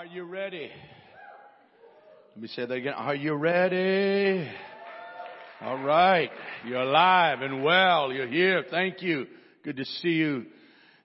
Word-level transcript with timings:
Are 0.00 0.06
you 0.06 0.24
ready? 0.24 0.70
Let 2.34 2.42
me 2.42 2.48
say 2.48 2.64
that 2.64 2.72
again. 2.72 2.94
Are 2.94 3.14
you 3.14 3.34
ready? 3.34 4.48
All 5.60 5.76
right. 5.76 6.30
You're 6.64 6.80
alive 6.80 7.42
and 7.42 7.62
well. 7.62 8.10
You're 8.10 8.26
here. 8.26 8.64
Thank 8.70 9.02
you. 9.02 9.26
Good 9.62 9.76
to 9.76 9.84
see 9.84 10.12
you. 10.12 10.46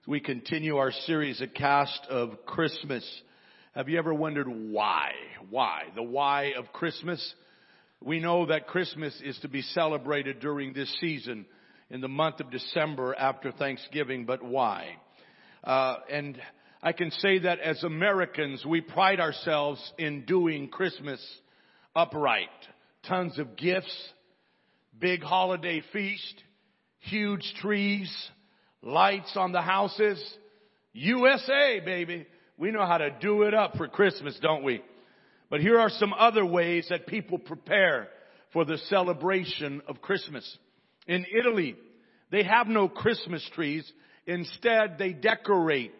We 0.06 0.20
continue 0.20 0.78
our 0.78 0.92
series, 0.92 1.42
A 1.42 1.46
Cast 1.46 2.06
of 2.08 2.46
Christmas. 2.46 3.04
Have 3.74 3.90
you 3.90 3.98
ever 3.98 4.14
wondered 4.14 4.48
why? 4.48 5.10
Why? 5.50 5.82
The 5.94 6.02
why 6.02 6.54
of 6.56 6.72
Christmas? 6.72 7.34
We 8.02 8.18
know 8.18 8.46
that 8.46 8.66
Christmas 8.66 9.14
is 9.22 9.38
to 9.40 9.48
be 9.48 9.60
celebrated 9.60 10.40
during 10.40 10.72
this 10.72 10.90
season 11.02 11.44
in 11.90 12.00
the 12.00 12.08
month 12.08 12.40
of 12.40 12.50
December 12.50 13.14
after 13.14 13.52
Thanksgiving, 13.52 14.24
but 14.24 14.42
why? 14.42 14.96
Uh, 15.62 15.96
and 16.10 16.40
I 16.86 16.92
can 16.92 17.10
say 17.10 17.40
that 17.40 17.58
as 17.58 17.82
Americans, 17.82 18.64
we 18.64 18.80
pride 18.80 19.18
ourselves 19.18 19.80
in 19.98 20.24
doing 20.24 20.68
Christmas 20.68 21.20
upright. 21.96 22.46
Tons 23.08 23.40
of 23.40 23.56
gifts, 23.56 23.92
big 24.96 25.20
holiday 25.20 25.82
feast, 25.92 26.44
huge 27.00 27.54
trees, 27.60 28.08
lights 28.82 29.32
on 29.34 29.50
the 29.50 29.62
houses. 29.62 30.24
USA, 30.92 31.80
baby. 31.84 32.24
We 32.56 32.70
know 32.70 32.86
how 32.86 32.98
to 32.98 33.10
do 33.20 33.42
it 33.42 33.52
up 33.52 33.76
for 33.76 33.88
Christmas, 33.88 34.38
don't 34.40 34.62
we? 34.62 34.80
But 35.50 35.62
here 35.62 35.80
are 35.80 35.90
some 35.90 36.12
other 36.12 36.46
ways 36.46 36.86
that 36.90 37.08
people 37.08 37.38
prepare 37.38 38.06
for 38.52 38.64
the 38.64 38.78
celebration 38.88 39.82
of 39.88 40.02
Christmas. 40.02 40.56
In 41.08 41.26
Italy, 41.36 41.74
they 42.30 42.44
have 42.44 42.68
no 42.68 42.88
Christmas 42.88 43.44
trees. 43.56 43.92
Instead, 44.24 44.98
they 45.00 45.12
decorate 45.12 45.92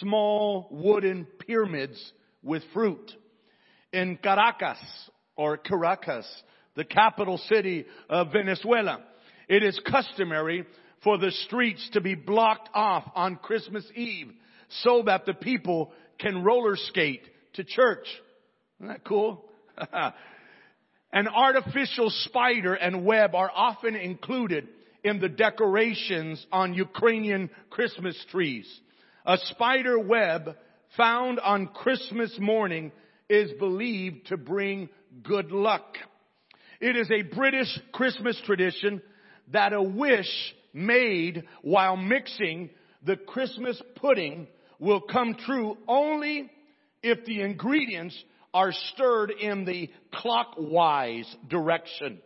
small 0.00 0.68
wooden 0.70 1.26
pyramids 1.46 2.12
with 2.42 2.62
fruit. 2.72 3.12
In 3.92 4.16
Caracas, 4.16 4.78
or 5.36 5.56
Caracas, 5.56 6.26
the 6.74 6.84
capital 6.84 7.38
city 7.38 7.86
of 8.08 8.32
Venezuela, 8.32 9.00
it 9.48 9.62
is 9.62 9.78
customary 9.88 10.64
for 11.02 11.18
the 11.18 11.30
streets 11.30 11.88
to 11.92 12.00
be 12.00 12.14
blocked 12.14 12.70
off 12.74 13.04
on 13.14 13.36
Christmas 13.36 13.84
Eve 13.94 14.32
so 14.82 15.02
that 15.06 15.26
the 15.26 15.34
people 15.34 15.92
can 16.18 16.42
roller 16.42 16.76
skate 16.76 17.22
to 17.54 17.64
church. 17.64 18.06
Isn't 18.80 18.88
that 18.88 19.04
cool? 19.04 19.44
An 21.12 21.28
artificial 21.28 22.10
spider 22.10 22.74
and 22.74 23.04
web 23.04 23.34
are 23.34 23.50
often 23.54 23.94
included 23.94 24.66
in 25.04 25.20
the 25.20 25.28
decorations 25.28 26.44
on 26.50 26.74
Ukrainian 26.74 27.50
Christmas 27.70 28.16
trees. 28.30 28.66
A 29.26 29.38
spider 29.38 29.98
web 29.98 30.54
found 30.96 31.40
on 31.40 31.68
Christmas 31.68 32.36
morning 32.38 32.92
is 33.28 33.50
believed 33.58 34.26
to 34.26 34.36
bring 34.36 34.90
good 35.22 35.50
luck. 35.50 35.96
It 36.78 36.94
is 36.94 37.10
a 37.10 37.22
British 37.34 37.80
Christmas 37.92 38.38
tradition 38.44 39.00
that 39.50 39.72
a 39.72 39.82
wish 39.82 40.54
made 40.74 41.44
while 41.62 41.96
mixing 41.96 42.68
the 43.02 43.16
Christmas 43.16 43.80
pudding 43.96 44.46
will 44.78 45.00
come 45.00 45.36
true 45.46 45.78
only 45.88 46.50
if 47.02 47.24
the 47.24 47.40
ingredients 47.40 48.22
are 48.52 48.72
stirred 48.72 49.30
in 49.30 49.64
the 49.64 49.90
clockwise 50.12 51.34
direction. 51.48 52.18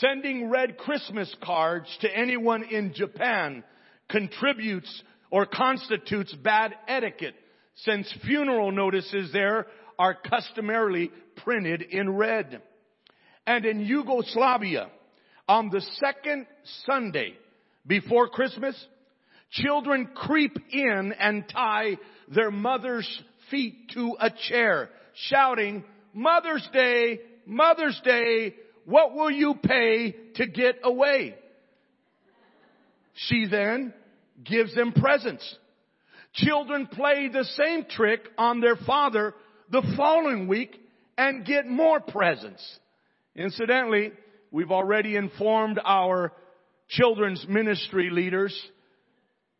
Sending 0.00 0.48
red 0.48 0.78
Christmas 0.78 1.34
cards 1.42 1.88
to 2.00 2.16
anyone 2.16 2.62
in 2.64 2.94
Japan 2.94 3.64
contributes 4.08 5.02
or 5.30 5.46
constitutes 5.46 6.34
bad 6.34 6.74
etiquette 6.86 7.34
since 7.76 8.12
funeral 8.24 8.72
notices 8.72 9.30
there 9.32 9.66
are 9.98 10.14
customarily 10.14 11.10
printed 11.44 11.82
in 11.82 12.10
red. 12.10 12.62
And 13.46 13.64
in 13.64 13.80
Yugoslavia, 13.80 14.88
on 15.48 15.70
the 15.70 15.80
second 15.98 16.46
Sunday 16.86 17.34
before 17.86 18.28
Christmas, 18.28 18.76
children 19.50 20.10
creep 20.14 20.56
in 20.70 21.14
and 21.18 21.48
tie 21.48 21.96
their 22.28 22.50
mother's 22.50 23.08
feet 23.50 23.90
to 23.94 24.16
a 24.20 24.30
chair, 24.48 24.90
shouting, 25.28 25.84
Mother's 26.12 26.68
Day, 26.72 27.20
Mother's 27.46 27.98
Day, 28.04 28.54
what 28.84 29.14
will 29.14 29.30
you 29.30 29.54
pay 29.62 30.12
to 30.36 30.46
get 30.46 30.80
away? 30.82 31.34
She 33.14 33.46
then 33.50 33.92
gives 34.44 34.74
them 34.74 34.92
presents. 34.92 35.56
Children 36.34 36.86
play 36.86 37.28
the 37.28 37.44
same 37.44 37.84
trick 37.84 38.20
on 38.36 38.60
their 38.60 38.76
father 38.76 39.34
the 39.70 39.82
following 39.96 40.46
week 40.48 40.78
and 41.16 41.44
get 41.44 41.66
more 41.66 42.00
presents. 42.00 42.78
Incidentally, 43.34 44.12
we've 44.50 44.70
already 44.70 45.16
informed 45.16 45.80
our 45.84 46.32
children's 46.88 47.44
ministry 47.48 48.10
leaders 48.10 48.56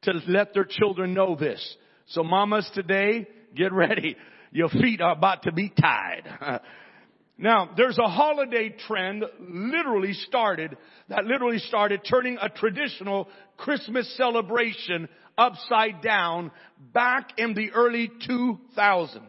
to 0.03 0.13
let 0.27 0.55
their 0.55 0.65
children 0.65 1.15
know 1.15 1.37
this. 1.37 1.77
So 2.09 2.23
mamas 2.23 2.71
today, 2.75 3.27
get 3.55 3.73
ready. 3.73 4.17
Your 4.53 4.69
feet 4.69 5.01
are 5.01 5.13
about 5.13 5.43
to 5.43 5.53
be 5.53 5.69
tied. 5.69 6.23
Now, 7.41 7.71
there's 7.77 7.99
a 7.99 8.09
holiday 8.09 8.75
trend 8.89 9.25
literally 9.39 10.13
started, 10.13 10.77
that 11.09 11.25
literally 11.25 11.61
started 11.61 12.01
turning 12.09 12.37
a 12.41 12.49
traditional 12.49 13.29
Christmas 13.57 14.13
celebration 14.17 15.09
upside 15.39 16.03
down 16.03 16.51
back 16.93 17.31
in 17.39 17.55
the 17.55 17.71
early 17.71 18.11
2000s. 18.29 19.21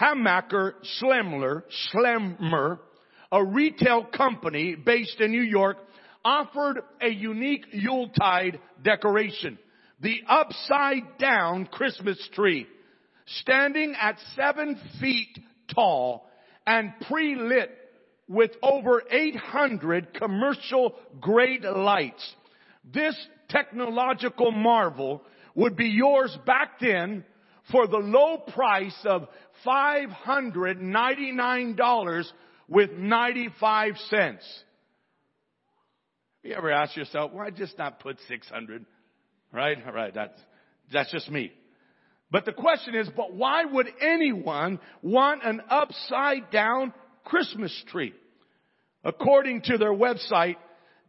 Hammacher 0.00 0.72
Schlemmer, 1.00 1.62
Schlemmer, 1.94 2.80
a 3.30 3.44
retail 3.44 4.04
company 4.04 4.74
based 4.74 5.20
in 5.20 5.30
New 5.30 5.42
York, 5.42 5.76
offered 6.24 6.80
a 7.00 7.08
unique 7.08 7.66
Yuletide 7.72 8.58
decoration. 8.82 9.60
The 10.00 10.22
upside 10.28 11.18
down 11.18 11.66
Christmas 11.66 12.18
tree. 12.32 12.66
Standing 13.42 13.94
at 14.00 14.16
seven 14.34 14.76
feet 15.00 15.38
tall, 15.72 16.26
and 16.66 16.92
pre-lit 17.08 17.70
with 18.28 18.50
over 18.62 19.02
800 19.10 20.14
commercial 20.14 20.94
grade 21.20 21.64
lights. 21.64 22.34
This 22.84 23.16
technological 23.48 24.52
marvel 24.52 25.22
would 25.54 25.76
be 25.76 25.88
yours 25.88 26.36
back 26.46 26.78
then 26.80 27.24
for 27.70 27.86
the 27.86 27.98
low 27.98 28.38
price 28.38 28.96
of 29.04 29.28
$599 29.66 32.32
with 32.68 32.92
95 32.92 33.98
cents. 34.08 34.64
You 36.42 36.54
ever 36.54 36.70
ask 36.70 36.96
yourself, 36.96 37.32
why 37.32 37.50
just 37.50 37.76
not 37.76 38.00
put 38.00 38.16
600? 38.28 38.86
Right? 39.52 39.76
All 39.84 39.92
right. 39.92 40.14
That's, 40.14 40.40
that's 40.92 41.12
just 41.12 41.30
me. 41.30 41.52
But 42.30 42.44
the 42.44 42.52
question 42.52 42.94
is, 42.94 43.08
but 43.16 43.34
why 43.34 43.64
would 43.64 43.88
anyone 44.00 44.78
want 45.02 45.42
an 45.44 45.60
upside 45.68 46.50
down 46.50 46.92
Christmas 47.24 47.72
tree? 47.88 48.14
According 49.04 49.62
to 49.62 49.78
their 49.78 49.92
website, 49.92 50.56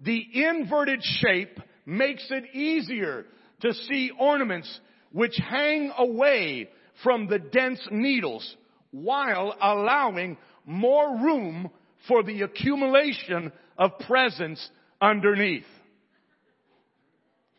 the 0.03 0.25
inverted 0.33 1.03
shape 1.03 1.59
makes 1.85 2.25
it 2.31 2.55
easier 2.55 3.25
to 3.61 3.73
see 3.73 4.11
ornaments 4.17 4.79
which 5.11 5.37
hang 5.37 5.91
away 5.97 6.69
from 7.03 7.27
the 7.27 7.37
dense 7.37 7.85
needles 7.91 8.55
while 8.91 9.55
allowing 9.61 10.37
more 10.65 11.17
room 11.17 11.69
for 12.07 12.23
the 12.23 12.41
accumulation 12.41 13.51
of 13.77 13.91
presents 14.07 14.67
underneath. 14.99 15.65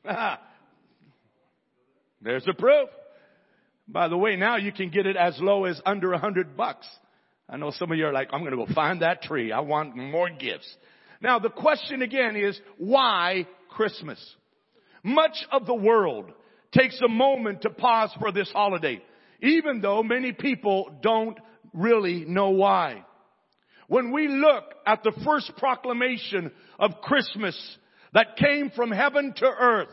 There's 2.20 2.44
the 2.44 2.54
proof. 2.54 2.88
By 3.88 4.08
the 4.08 4.16
way, 4.16 4.36
now 4.36 4.56
you 4.56 4.72
can 4.72 4.90
get 4.90 5.06
it 5.06 5.16
as 5.16 5.38
low 5.40 5.64
as 5.64 5.80
under 5.84 6.12
a 6.12 6.18
hundred 6.18 6.56
bucks. 6.56 6.86
I 7.48 7.56
know 7.56 7.70
some 7.70 7.90
of 7.90 7.98
you 7.98 8.06
are 8.06 8.12
like, 8.12 8.28
I'm 8.32 8.40
going 8.40 8.56
to 8.56 8.66
go 8.66 8.72
find 8.74 9.02
that 9.02 9.22
tree. 9.22 9.52
I 9.52 9.60
want 9.60 9.96
more 9.96 10.30
gifts. 10.30 10.72
Now 11.20 11.38
the 11.38 11.50
question 11.50 12.02
again 12.02 12.36
is, 12.36 12.58
why 12.78 13.46
Christmas? 13.68 14.18
Much 15.02 15.44
of 15.50 15.66
the 15.66 15.74
world 15.74 16.30
takes 16.72 17.00
a 17.04 17.08
moment 17.08 17.62
to 17.62 17.70
pause 17.70 18.10
for 18.18 18.32
this 18.32 18.50
holiday, 18.52 19.02
even 19.40 19.80
though 19.80 20.02
many 20.02 20.32
people 20.32 20.90
don't 21.02 21.38
really 21.74 22.24
know 22.24 22.50
why. 22.50 23.04
When 23.88 24.12
we 24.12 24.28
look 24.28 24.64
at 24.86 25.02
the 25.02 25.12
first 25.24 25.52
proclamation 25.58 26.50
of 26.78 27.02
Christmas 27.02 27.58
that 28.14 28.36
came 28.36 28.70
from 28.70 28.90
heaven 28.90 29.34
to 29.36 29.46
earth, 29.46 29.88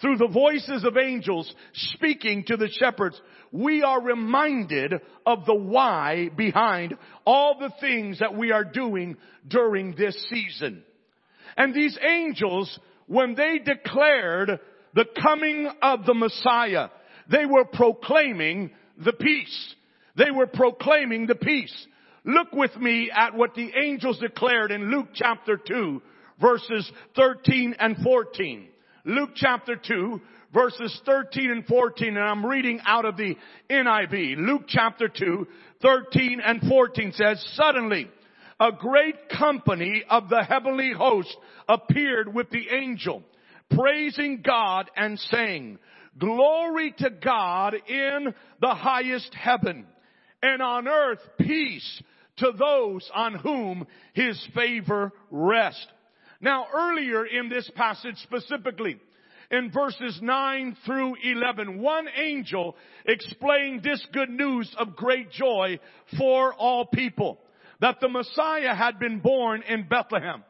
through 0.00 0.16
the 0.16 0.28
voices 0.28 0.84
of 0.84 0.96
angels 0.96 1.52
speaking 1.72 2.44
to 2.46 2.56
the 2.56 2.68
shepherds, 2.68 3.20
we 3.52 3.82
are 3.82 4.02
reminded 4.02 4.94
of 5.24 5.46
the 5.46 5.54
why 5.54 6.30
behind 6.36 6.96
all 7.24 7.58
the 7.58 7.72
things 7.80 8.18
that 8.18 8.36
we 8.36 8.50
are 8.50 8.64
doing 8.64 9.16
during 9.46 9.94
this 9.94 10.16
season. 10.28 10.82
And 11.56 11.72
these 11.72 11.96
angels, 12.02 12.78
when 13.06 13.34
they 13.34 13.58
declared 13.58 14.58
the 14.94 15.06
coming 15.22 15.70
of 15.80 16.04
the 16.04 16.14
Messiah, 16.14 16.88
they 17.30 17.46
were 17.46 17.64
proclaiming 17.64 18.70
the 19.02 19.12
peace. 19.12 19.74
They 20.16 20.30
were 20.30 20.46
proclaiming 20.46 21.26
the 21.26 21.34
peace. 21.34 21.86
Look 22.24 22.52
with 22.52 22.76
me 22.76 23.10
at 23.14 23.34
what 23.34 23.54
the 23.54 23.70
angels 23.76 24.18
declared 24.18 24.72
in 24.72 24.90
Luke 24.90 25.08
chapter 25.14 25.56
2 25.56 26.02
verses 26.40 26.90
13 27.16 27.76
and 27.78 27.96
14. 27.98 28.68
Luke 29.04 29.30
chapter 29.34 29.76
2 29.76 30.20
verses 30.54 30.98
13 31.04 31.50
and 31.50 31.66
14 31.66 32.08
and 32.08 32.18
I'm 32.18 32.46
reading 32.46 32.80
out 32.86 33.04
of 33.04 33.18
the 33.18 33.36
NIV. 33.68 34.36
Luke 34.38 34.62
chapter 34.66 35.08
2 35.08 35.46
13 35.82 36.40
and 36.40 36.62
14 36.62 37.12
says, 37.12 37.44
suddenly 37.54 38.08
a 38.58 38.72
great 38.72 39.28
company 39.28 40.04
of 40.08 40.30
the 40.30 40.42
heavenly 40.42 40.92
host 40.96 41.36
appeared 41.68 42.32
with 42.32 42.48
the 42.48 42.66
angel, 42.70 43.22
praising 43.76 44.40
God 44.42 44.90
and 44.96 45.18
saying, 45.18 45.78
glory 46.18 46.94
to 46.98 47.10
God 47.10 47.74
in 47.86 48.32
the 48.62 48.74
highest 48.74 49.34
heaven 49.34 49.86
and 50.42 50.62
on 50.62 50.88
earth 50.88 51.20
peace 51.38 52.02
to 52.38 52.52
those 52.58 53.10
on 53.14 53.34
whom 53.34 53.86
his 54.14 54.42
favor 54.54 55.12
rests. 55.30 55.86
Now 56.44 56.66
earlier 56.74 57.24
in 57.24 57.48
this 57.48 57.70
passage 57.74 58.18
specifically, 58.18 58.98
in 59.50 59.70
verses 59.70 60.18
9 60.20 60.76
through 60.84 61.16
11, 61.24 61.80
one 61.80 62.06
angel 62.18 62.76
explained 63.06 63.82
this 63.82 64.06
good 64.12 64.28
news 64.28 64.70
of 64.78 64.94
great 64.94 65.30
joy 65.30 65.78
for 66.18 66.52
all 66.52 66.84
people. 66.84 67.40
That 67.80 67.96
the 67.98 68.10
Messiah 68.10 68.74
had 68.74 68.98
been 68.98 69.20
born 69.20 69.62
in 69.62 69.88
Bethlehem. 69.88 70.44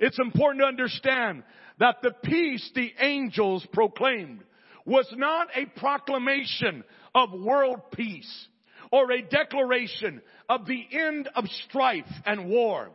It's 0.00 0.18
important 0.18 0.62
to 0.62 0.66
understand 0.66 1.42
that 1.78 1.96
the 2.00 2.12
peace 2.24 2.70
the 2.74 2.94
angels 2.98 3.66
proclaimed 3.70 4.40
was 4.86 5.06
not 5.14 5.48
a 5.54 5.66
proclamation 5.78 6.84
of 7.14 7.38
world 7.38 7.90
peace 7.92 8.48
or 8.90 9.12
a 9.12 9.20
declaration 9.20 10.22
of 10.48 10.64
the 10.64 10.86
end 10.90 11.28
of 11.36 11.44
strife 11.68 12.10
and 12.24 12.48
war. 12.48 12.92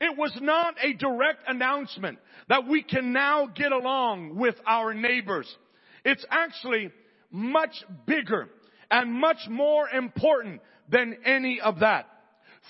It 0.00 0.16
was 0.16 0.32
not 0.40 0.74
a 0.82 0.94
direct 0.94 1.42
announcement 1.46 2.18
that 2.48 2.66
we 2.66 2.82
can 2.82 3.12
now 3.12 3.46
get 3.46 3.70
along 3.70 4.36
with 4.36 4.54
our 4.66 4.94
neighbors. 4.94 5.46
It's 6.04 6.24
actually 6.30 6.90
much 7.30 7.84
bigger 8.06 8.48
and 8.90 9.12
much 9.12 9.38
more 9.48 9.88
important 9.88 10.62
than 10.88 11.18
any 11.24 11.60
of 11.60 11.80
that. 11.80 12.06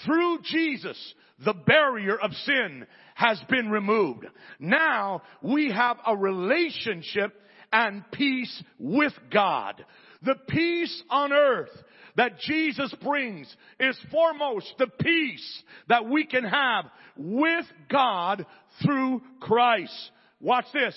Through 0.04 0.40
Jesus, 0.42 1.14
the 1.44 1.54
barrier 1.54 2.18
of 2.18 2.32
sin 2.32 2.86
has 3.14 3.40
been 3.48 3.70
removed. 3.70 4.26
Now 4.58 5.22
we 5.42 5.70
have 5.70 5.98
a 6.06 6.16
relationship 6.16 7.40
and 7.72 8.04
peace 8.10 8.62
with 8.78 9.12
God. 9.32 9.84
The 10.22 10.36
peace 10.48 11.02
on 11.08 11.32
earth 11.32 11.70
that 12.20 12.38
Jesus 12.38 12.94
brings 13.02 13.46
is 13.78 13.98
foremost 14.10 14.74
the 14.76 14.88
peace 14.88 15.62
that 15.88 16.06
we 16.06 16.26
can 16.26 16.44
have 16.44 16.84
with 17.16 17.64
God 17.90 18.44
through 18.84 19.22
Christ. 19.40 20.10
Watch 20.38 20.66
this. 20.74 20.94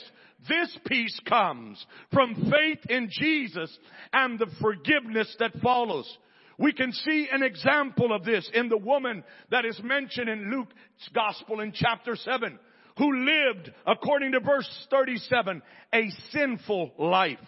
This 0.49 0.77
peace 0.85 1.17
comes 1.25 1.85
from 2.11 2.51
faith 2.51 2.79
in 2.89 3.07
Jesus 3.09 3.73
and 4.11 4.37
the 4.37 4.51
forgiveness 4.59 5.33
that 5.39 5.53
follows. 5.63 6.13
We 6.57 6.73
can 6.73 6.91
see 6.91 7.29
an 7.31 7.41
example 7.41 8.11
of 8.11 8.25
this 8.25 8.49
in 8.53 8.67
the 8.67 8.77
woman 8.77 9.23
that 9.49 9.63
is 9.63 9.79
mentioned 9.81 10.27
in 10.27 10.51
Luke's 10.51 10.73
gospel 11.15 11.61
in 11.61 11.71
chapter 11.73 12.17
7, 12.17 12.59
who 12.97 13.25
lived, 13.25 13.71
according 13.87 14.33
to 14.33 14.41
verse 14.41 14.67
37, 14.89 15.61
a 15.93 16.09
sinful 16.31 16.91
life. 16.99 17.39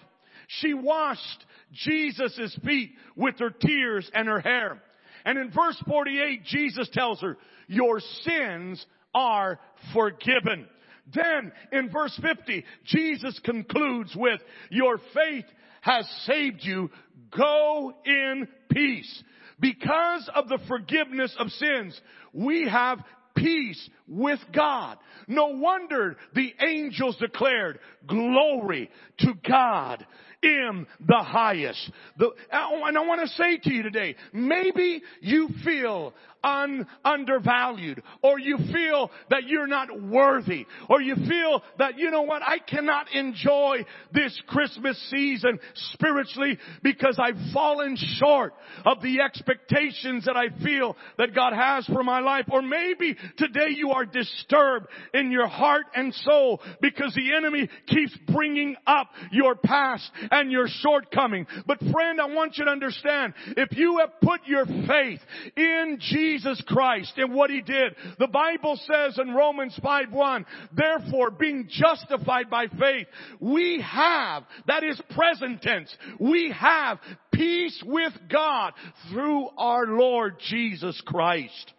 She 0.47 0.73
washed 0.73 1.45
Jesus' 1.75 2.57
feet 2.65 2.91
with 3.15 3.39
her 3.39 3.51
tears 3.51 4.09
and 4.13 4.27
her 4.27 4.39
hair. 4.39 4.81
And 5.25 5.37
in 5.37 5.51
verse 5.51 5.81
48, 5.87 6.43
Jesus 6.45 6.89
tells 6.93 7.21
her, 7.21 7.37
your 7.67 7.99
sins 8.23 8.85
are 9.13 9.59
forgiven. 9.93 10.67
Then 11.13 11.51
in 11.71 11.89
verse 11.89 12.19
50, 12.21 12.63
Jesus 12.85 13.39
concludes 13.43 14.15
with, 14.15 14.41
your 14.69 14.99
faith 15.13 15.45
has 15.81 16.07
saved 16.25 16.59
you. 16.61 16.89
Go 17.35 17.93
in 18.05 18.47
peace. 18.69 19.23
Because 19.59 20.29
of 20.35 20.47
the 20.47 20.59
forgiveness 20.67 21.35
of 21.39 21.49
sins, 21.49 21.99
we 22.33 22.67
have 22.67 22.99
peace 23.35 23.89
with 24.07 24.39
God. 24.53 24.97
No 25.27 25.47
wonder 25.47 26.17
the 26.33 26.53
angels 26.59 27.17
declared, 27.17 27.79
glory 28.07 28.89
to 29.19 29.33
God 29.47 30.05
in 30.45 30.87
the 31.05 31.17
highest. 31.17 31.91
The, 32.17 32.29
and 32.51 32.97
I 32.97 33.05
want 33.05 33.21
to 33.21 33.27
say 33.35 33.57
to 33.57 33.73
you 33.73 33.83
today, 33.83 34.15
maybe 34.31 35.01
you 35.21 35.49
feel 35.63 36.13
un, 36.45 36.87
undervalued 37.03 38.01
or 38.21 38.39
you 38.39 38.57
feel 38.71 39.11
that 39.29 39.47
you're 39.47 39.67
not 39.67 40.01
worthy 40.01 40.65
or 40.89 41.01
you 41.01 41.15
feel 41.15 41.61
that, 41.79 41.97
you 41.97 42.11
know 42.11 42.21
what, 42.21 42.41
I 42.43 42.59
cannot 42.59 43.11
enjoy 43.13 43.85
this 44.13 44.39
Christmas 44.47 44.97
season 45.09 45.59
spiritually 45.93 46.57
because 46.83 47.19
I've 47.19 47.53
fallen 47.53 47.97
short 48.17 48.53
of 48.85 49.01
the 49.01 49.21
expectations 49.21 50.25
that 50.25 50.37
I 50.37 50.49
feel 50.63 50.95
that 51.17 51.33
God 51.33 51.53
has 51.53 51.85
for 51.87 52.03
my 52.03 52.19
life. 52.19 52.45
Or 52.51 52.61
maybe 52.61 53.17
today 53.37 53.69
you 53.75 53.91
are 53.91 54.05
disturbed 54.05 54.87
in 55.13 55.31
your 55.31 55.47
heart 55.47 55.85
and 55.95 56.13
soul 56.13 56.61
because 56.81 57.13
the 57.15 57.35
enemy 57.35 57.67
keeps 57.87 58.15
bringing 58.27 58.75
up 58.85 59.07
your 59.31 59.55
past 59.55 60.09
and 60.31 60.51
your 60.51 60.67
shortcoming. 60.67 61.47
But 61.65 61.79
friend, 61.79 62.21
I 62.21 62.27
want 62.27 62.57
you 62.57 62.65
to 62.65 62.71
understand, 62.71 63.33
if 63.57 63.75
you 63.77 63.97
have 63.99 64.21
put 64.21 64.41
your 64.45 64.65
faith 64.65 65.19
in 65.55 65.97
Jesus 65.99 66.34
Christ 66.67 67.13
and 67.17 67.33
what 67.33 67.49
He 67.49 67.61
did, 67.61 67.95
the 68.19 68.27
Bible 68.27 68.79
says 68.91 69.17
in 69.19 69.33
Romans 69.33 69.77
5 69.81 70.11
1, 70.11 70.45
therefore 70.73 71.31
being 71.31 71.67
justified 71.69 72.49
by 72.49 72.67
faith, 72.67 73.07
we 73.39 73.81
have, 73.81 74.43
that 74.67 74.83
is 74.83 75.01
present 75.11 75.61
tense, 75.61 75.95
we 76.19 76.53
have 76.57 76.99
peace 77.31 77.81
with 77.85 78.13
God 78.31 78.73
through 79.11 79.49
our 79.57 79.85
Lord 79.85 80.35
Jesus 80.49 81.01
Christ. 81.05 81.73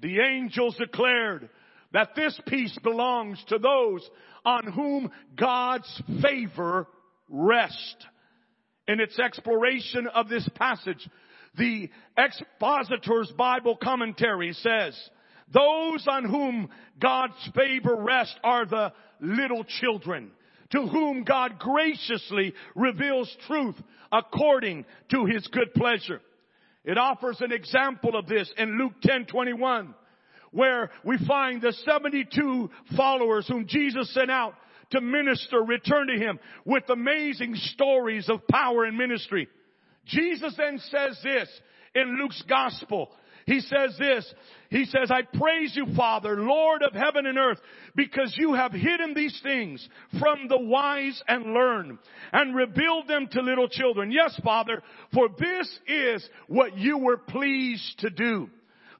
The 0.00 0.20
angels 0.20 0.76
declared 0.76 1.48
that 1.92 2.14
this 2.14 2.38
peace 2.46 2.76
belongs 2.82 3.42
to 3.48 3.58
those 3.58 4.08
on 4.44 4.72
whom 4.72 5.10
God's 5.36 6.02
favor 6.22 6.86
rests. 7.28 8.06
In 8.86 9.00
its 9.00 9.18
exploration 9.18 10.06
of 10.06 10.28
this 10.30 10.48
passage, 10.54 11.06
the 11.58 11.90
expositor's 12.16 13.30
Bible 13.36 13.76
commentary 13.76 14.52
says, 14.52 14.98
those 15.52 16.06
on 16.06 16.24
whom 16.24 16.68
God's 17.00 17.50
favor 17.54 17.96
rests 17.96 18.36
are 18.44 18.66
the 18.66 18.92
little 19.20 19.64
children 19.64 20.30
to 20.70 20.86
whom 20.86 21.24
God 21.24 21.58
graciously 21.58 22.54
reveals 22.74 23.34
truth 23.46 23.76
according 24.12 24.84
to 25.10 25.24
his 25.24 25.46
good 25.48 25.72
pleasure. 25.74 26.20
It 26.84 26.98
offers 26.98 27.40
an 27.40 27.52
example 27.52 28.16
of 28.16 28.26
this 28.26 28.52
in 28.56 28.78
Luke 28.78 28.94
10 29.02 29.26
21, 29.26 29.94
where 30.52 30.90
we 31.04 31.18
find 31.26 31.60
the 31.60 31.72
72 31.72 32.70
followers 32.96 33.46
whom 33.48 33.66
Jesus 33.66 34.12
sent 34.12 34.30
out 34.30 34.54
to 34.90 35.00
minister 35.00 35.58
return 35.62 36.06
to 36.06 36.18
him 36.18 36.38
with 36.64 36.88
amazing 36.88 37.54
stories 37.54 38.28
of 38.28 38.46
power 38.48 38.84
and 38.84 38.96
ministry. 38.96 39.48
Jesus 40.08 40.54
then 40.56 40.78
says 40.90 41.18
this 41.22 41.48
in 41.94 42.18
Luke's 42.18 42.42
gospel. 42.48 43.10
He 43.46 43.60
says 43.60 43.96
this. 43.98 44.30
He 44.68 44.84
says, 44.84 45.10
I 45.10 45.22
praise 45.22 45.74
you, 45.74 45.86
Father, 45.96 46.36
Lord 46.36 46.82
of 46.82 46.92
heaven 46.92 47.24
and 47.24 47.38
earth, 47.38 47.58
because 47.96 48.34
you 48.38 48.52
have 48.52 48.72
hidden 48.72 49.14
these 49.14 49.40
things 49.42 49.88
from 50.20 50.48
the 50.48 50.58
wise 50.58 51.22
and 51.26 51.54
learned 51.54 51.96
and 52.32 52.54
revealed 52.54 53.08
them 53.08 53.26
to 53.32 53.40
little 53.40 53.68
children. 53.68 54.12
Yes, 54.12 54.38
Father, 54.44 54.82
for 55.14 55.28
this 55.38 55.78
is 55.86 56.28
what 56.46 56.76
you 56.76 56.98
were 56.98 57.16
pleased 57.16 58.00
to 58.00 58.10
do. 58.10 58.50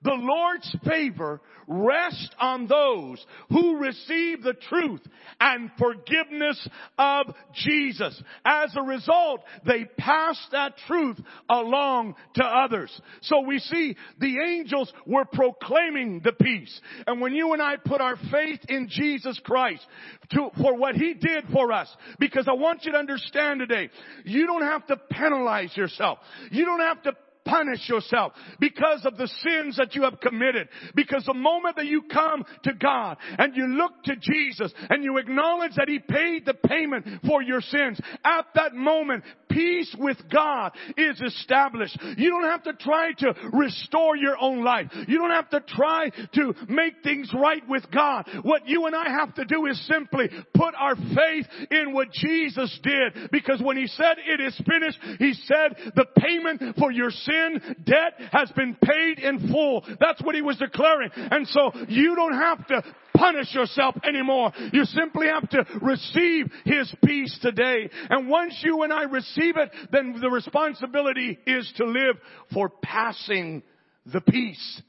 The 0.03 0.15
Lord's 0.15 0.77
favor 0.87 1.41
rests 1.67 2.31
on 2.39 2.67
those 2.67 3.25
who 3.51 3.79
receive 3.79 4.43
the 4.43 4.55
truth 4.55 5.01
and 5.41 5.71
forgiveness 5.79 6.69
of 6.97 7.27
Jesus. 7.53 8.21
As 8.45 8.75
a 8.77 8.83
result, 8.83 9.43
they 9.67 9.85
pass 9.99 10.39
that 10.53 10.77
truth 10.87 11.19
along 11.49 12.15
to 12.35 12.45
others. 12.45 12.91
So 13.23 13.41
we 13.41 13.59
see 13.59 13.97
the 14.19 14.39
angels 14.39 14.93
were 15.07 15.25
proclaiming 15.25 16.21
the 16.25 16.33
peace. 16.33 16.81
And 17.07 17.21
when 17.21 17.35
you 17.35 17.53
and 17.53 17.61
I 17.61 17.77
put 17.77 18.01
our 18.01 18.17
faith 18.31 18.61
in 18.69 18.89
Jesus 18.89 19.39
Christ 19.45 19.85
to, 20.31 20.51
for 20.61 20.77
what 20.77 20.95
He 20.95 21.15
did 21.15 21.45
for 21.53 21.73
us, 21.73 21.89
because 22.19 22.47
I 22.49 22.55
want 22.55 22.85
you 22.85 22.93
to 22.93 22.99
understand 22.99 23.61
today, 23.61 23.91
you 24.25 24.47
don't 24.47 24.63
have 24.63 24.87
to 24.87 24.97
penalize 24.97 25.77
yourself. 25.77 26.19
You 26.51 26.65
don't 26.65 26.81
have 26.81 27.03
to 27.03 27.13
punish 27.49 27.89
yourself 27.89 28.33
because 28.61 29.05
of 29.05 29.17
the 29.17 29.29
sins 29.43 29.77
that 29.77 29.95
you 29.95 30.03
have 30.03 30.21
committed. 30.21 30.69
Because 30.95 31.25
the 31.25 31.35
moment 31.35 31.77
that 31.77 31.87
you 31.87 32.03
come 32.03 32.45
to 32.65 32.75
God 32.75 33.17
and 33.39 33.57
you 33.57 33.67
look 33.67 33.93
to 34.05 34.17
Jesus 34.17 34.73
and 34.91 35.03
you 35.03 35.19
acknowledge 35.19 35.75
that 35.77 35.89
He 35.89 35.99
paid 35.99 36.45
the 36.45 36.55
payment 36.55 37.07
for 37.27 37.43
your 37.43 37.61
sins, 37.61 38.01
at 38.25 38.47
that 38.55 38.75
moment, 38.75 39.25
peace 39.51 39.95
with 39.99 40.19
God 40.31 40.73
is 40.97 41.21
established. 41.21 41.99
You 42.17 42.31
don't 42.31 42.51
have 42.51 42.65
to 42.65 42.73
try 42.75 43.13
to 43.19 43.35
restore 43.53 44.17
your 44.17 44.37
own 44.41 44.63
life. 44.63 44.87
You 45.07 45.19
don't 45.19 45.31
have 45.31 45.51
to 45.51 45.61
try 45.61 46.11
to 46.35 46.55
make 46.69 47.03
things 47.03 47.31
right 47.35 47.67
with 47.69 47.85
God. 47.93 48.29
What 48.43 48.69
you 48.69 48.87
and 48.87 48.95
I 48.95 49.09
have 49.09 49.35
to 49.35 49.45
do 49.45 49.67
is 49.67 49.87
simply 49.87 50.29
put 50.55 50.75
our 50.79 50.97
faith 50.97 51.47
in 51.71 51.93
what 51.93 52.13
Jesus 52.13 52.79
did. 52.83 53.31
Because 53.33 53.61
when 53.63 53.77
He 53.77 53.87
said 53.87 54.17
it 54.19 54.41
is 54.41 54.61
finished, 54.69 54.99
He 55.19 55.33
said 55.33 55.93
the 55.95 56.07
payment 56.17 56.77
for 56.79 56.93
your 56.93 57.11
sin 57.11 57.38
debt 57.85 58.15
has 58.33 58.51
been 58.53 58.77
paid 58.83 59.19
in 59.19 59.51
full. 59.51 59.85
That's 60.01 60.23
what 60.23 60.35
He 60.35 60.43
was 60.43 60.57
declaring. 60.57 61.11
And 61.15 61.47
so 61.49 61.73
you 61.89 62.15
don't 62.15 62.35
have 62.35 62.67
to 62.69 62.83
punish 63.15 63.55
yourself 63.55 63.97
anymore. 64.07 64.53
You 64.73 64.85
simply 64.85 65.27
have 65.27 65.49
to 65.51 65.65
receive 65.81 66.47
His 66.65 66.93
peace 67.05 67.39
today. 67.43 67.91
And 68.11 68.29
once 68.29 68.55
you 68.63 68.83
and 68.83 68.93
I 68.93 69.05
receive 69.05 69.57
it, 69.57 69.71
then 69.91 70.19
the 70.21 70.31
responsibility 70.31 71.39
is 71.47 71.71
to 71.77 71.85
live 71.85 72.17
for 72.53 72.71
passing 72.83 73.63
the 74.07 74.21
peace. 74.21 74.83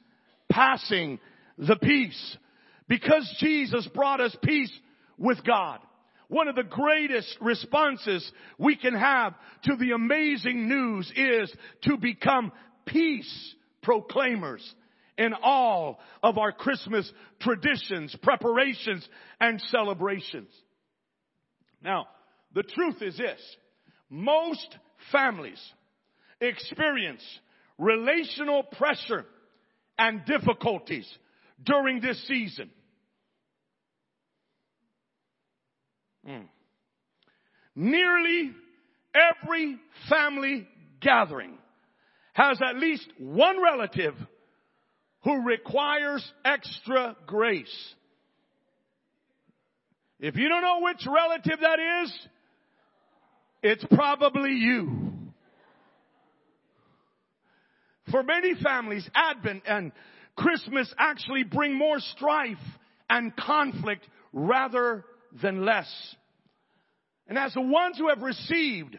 Passing 0.50 1.18
the 1.58 1.76
peace. 1.76 2.36
Because 2.88 3.36
Jesus 3.38 3.86
brought 3.94 4.20
us 4.20 4.36
peace 4.42 4.72
with 5.18 5.44
God. 5.44 5.80
One 6.30 6.46
of 6.46 6.54
the 6.54 6.62
greatest 6.62 7.36
responses 7.40 8.30
we 8.56 8.76
can 8.76 8.94
have 8.94 9.34
to 9.64 9.74
the 9.74 9.90
amazing 9.90 10.68
news 10.68 11.12
is 11.16 11.52
to 11.82 11.96
become 11.96 12.52
peace 12.86 13.54
proclaimers 13.82 14.62
in 15.18 15.34
all 15.42 15.98
of 16.22 16.38
our 16.38 16.52
Christmas 16.52 17.12
traditions, 17.40 18.14
preparations, 18.22 19.06
and 19.40 19.60
celebrations. 19.60 20.52
Now, 21.82 22.06
the 22.54 22.62
truth 22.62 23.02
is 23.02 23.18
this. 23.18 23.40
Most 24.08 24.78
families 25.10 25.60
experience 26.40 27.24
relational 27.76 28.62
pressure 28.62 29.26
and 29.98 30.24
difficulties 30.26 31.12
during 31.64 32.00
this 32.00 32.24
season. 32.28 32.70
Mm. 36.26 36.46
Nearly 37.74 38.52
every 39.14 39.78
family 40.08 40.68
gathering 41.00 41.58
has 42.34 42.60
at 42.62 42.76
least 42.76 43.06
one 43.18 43.62
relative 43.62 44.14
who 45.24 45.42
requires 45.42 46.24
extra 46.44 47.16
grace. 47.26 47.94
If 50.18 50.36
you 50.36 50.48
don't 50.48 50.62
know 50.62 50.80
which 50.82 51.06
relative 51.06 51.60
that 51.60 51.78
is, 52.02 52.28
it's 53.62 53.84
probably 53.94 54.52
you. 54.52 55.10
For 58.10 58.22
many 58.22 58.54
families, 58.62 59.08
Advent 59.14 59.62
and 59.66 59.92
Christmas 60.36 60.92
actually 60.98 61.44
bring 61.44 61.74
more 61.74 62.00
strife 62.00 62.56
and 63.08 63.34
conflict 63.36 64.06
rather 64.32 65.04
than 65.42 65.64
less. 65.64 65.90
And 67.26 67.38
as 67.38 67.54
the 67.54 67.60
ones 67.60 67.96
who 67.96 68.08
have 68.08 68.22
received 68.22 68.98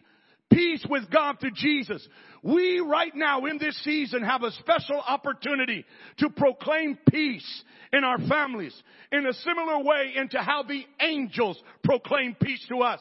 peace 0.51 0.85
with 0.89 1.09
God 1.11 1.39
through 1.39 1.51
Jesus, 1.55 2.07
we 2.43 2.79
right 2.79 3.15
now 3.15 3.45
in 3.45 3.57
this 3.57 3.77
season 3.83 4.23
have 4.23 4.43
a 4.43 4.51
special 4.51 4.99
opportunity 4.99 5.85
to 6.17 6.29
proclaim 6.29 6.97
peace 7.09 7.63
in 7.93 8.03
our 8.03 8.17
families 8.17 8.73
in 9.11 9.25
a 9.25 9.33
similar 9.33 9.83
way 9.83 10.13
into 10.15 10.39
how 10.39 10.63
the 10.63 10.85
angels 10.99 11.61
proclaim 11.83 12.35
peace 12.41 12.65
to 12.69 12.79
us. 12.79 12.99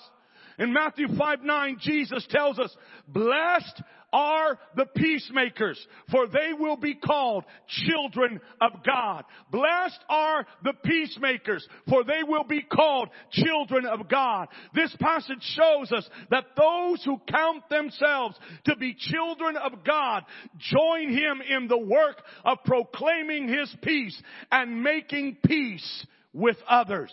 In 0.59 0.73
Matthew 0.75 1.07
5 1.17 1.43
9, 1.43 1.79
Jesus 1.81 2.27
tells 2.29 2.59
us, 2.59 2.75
blessed 3.09 3.83
are 4.13 4.59
the 4.77 4.87
peacemakers, 4.87 5.79
for 6.11 6.27
they 6.27 6.53
will 6.59 6.77
be 6.77 6.95
called 6.95 7.45
children 7.69 8.41
of 8.61 8.73
God. 8.85 9.25
Blessed 9.51 10.01
are 10.09 10.47
the 10.65 10.75
peacemakers, 10.85 11.67
for 11.89 12.05
they 12.05 12.23
will 12.27 12.45
be 12.45 12.63
called 12.63 13.09
children 13.31 13.87
of 13.87 14.09
God. 14.09 14.49
This 14.75 14.95
passage 15.01 15.43
shows 15.43 15.93
us 15.93 16.09
that 16.31 16.45
those 16.57 17.05
who 17.05 17.21
count 17.29 17.69
themselves 17.69 18.37
to 18.65 18.77
be 18.77 18.95
children 18.95 19.57
of 19.57 19.85
God 19.85 20.25
join 20.59 21.13
Him 21.13 21.41
in 21.49 21.69
the 21.69 21.79
work 21.79 22.23
of 22.45 22.59
proclaiming 22.65 23.49
His 23.49 23.75
peace 23.83 24.21
and 24.51 24.83
making 24.83 25.39
peace 25.47 26.07
with 26.33 26.57
others. 26.69 27.13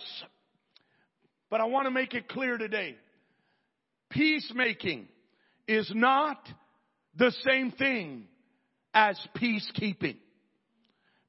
But 1.50 1.60
I 1.60 1.64
want 1.64 1.86
to 1.86 1.90
make 1.90 2.14
it 2.14 2.28
clear 2.28 2.58
today. 2.58 2.96
Peacemaking 4.10 5.08
is 5.66 5.90
not 5.94 6.38
the 7.16 7.32
same 7.44 7.72
thing 7.72 8.24
as 8.94 9.18
peacekeeping. 9.36 10.16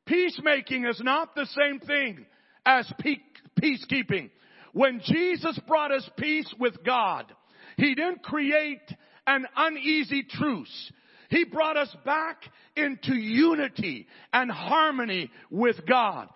Peacemaking 0.05 0.85
is 0.85 0.99
not 1.03 1.35
the 1.35 1.45
same 1.45 1.79
thing 1.79 2.25
as 2.65 2.91
peacekeeping. 3.61 4.31
When 4.73 5.01
Jesus 5.03 5.59
brought 5.67 5.91
us 5.91 6.07
peace 6.17 6.51
with 6.59 6.83
God, 6.83 7.31
He 7.77 7.95
didn't 7.95 8.23
create 8.23 8.81
an 9.27 9.45
uneasy 9.55 10.23
truce. 10.23 10.91
He 11.29 11.43
brought 11.43 11.77
us 11.77 11.95
back 12.05 12.37
into 12.75 13.13
unity 13.13 14.07
and 14.33 14.49
harmony 14.49 15.29
with 15.51 15.85
God. 15.87 16.27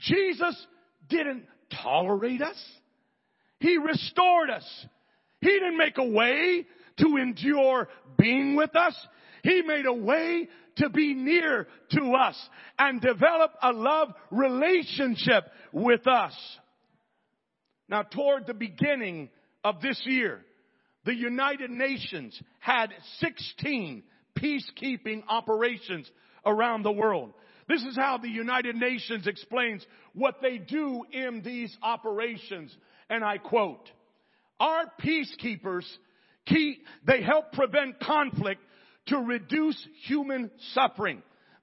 Jesus 0.00 0.66
didn't 1.08 1.44
tolerate 1.82 2.42
us. 2.42 2.60
He 3.60 3.76
restored 3.76 4.50
us. 4.50 4.86
He 5.40 5.50
didn't 5.50 5.76
make 5.76 5.98
a 5.98 6.04
way 6.04 6.66
to 7.00 7.16
endure 7.16 7.88
being 8.18 8.56
with 8.56 8.74
us. 8.76 8.94
He 9.42 9.62
made 9.62 9.86
a 9.86 9.92
way 9.92 10.48
to 10.76 10.90
be 10.90 11.14
near 11.14 11.66
to 11.92 12.12
us 12.12 12.36
and 12.78 13.00
develop 13.00 13.52
a 13.62 13.72
love 13.72 14.12
relationship 14.30 15.44
with 15.72 16.06
us. 16.06 16.34
Now 17.88 18.02
toward 18.02 18.46
the 18.46 18.54
beginning 18.54 19.30
of 19.64 19.80
this 19.80 20.00
year, 20.04 20.44
the 21.04 21.14
United 21.14 21.70
Nations 21.70 22.40
had 22.60 22.92
16 23.18 24.02
peacekeeping 24.38 25.22
operations 25.28 26.10
around 26.44 26.82
the 26.82 26.92
world. 26.92 27.32
This 27.68 27.82
is 27.82 27.96
how 27.96 28.18
the 28.18 28.28
United 28.28 28.76
Nations 28.76 29.26
explains 29.26 29.84
what 30.14 30.36
they 30.42 30.58
do 30.58 31.04
in 31.12 31.42
these 31.42 31.76
operations. 31.82 32.76
And 33.08 33.24
I 33.24 33.38
quote, 33.38 33.88
our 34.58 34.84
peacekeepers 35.02 35.84
they 37.06 37.22
help 37.22 37.52
prevent 37.52 38.00
conflict 38.00 38.60
to 39.06 39.18
reduce 39.18 39.86
human 40.06 40.50
suffering, 40.72 41.22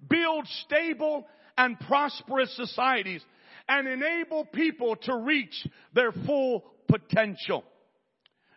build 0.09 0.47
stable 0.65 1.27
and 1.57 1.79
prosperous 1.81 2.55
societies, 2.55 3.23
and 3.67 3.87
enable 3.87 4.45
people 4.45 4.95
to 4.95 5.15
reach 5.15 5.67
their 5.93 6.11
full 6.11 6.63
potential. 6.87 7.63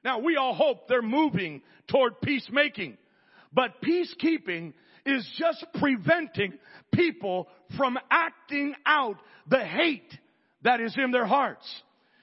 Now 0.05 0.21
we 0.21 0.37
all 0.37 0.55
hope 0.55 0.89
they're 0.89 1.03
moving 1.03 1.63
toward 1.89 2.21
peacemaking, 2.21 2.97
but 3.53 3.83
peacekeeping 3.83 4.73
is 5.05 5.29
just 5.39 5.65
preventing 5.79 6.55
people 6.93 7.49
from 7.77 7.99
acting 8.11 8.75
out 8.87 9.17
the 9.49 9.65
hate 9.65 10.19
that 10.63 10.81
is 10.81 10.97
in 10.97 11.11
their 11.11 11.27
hearts. 11.27 11.67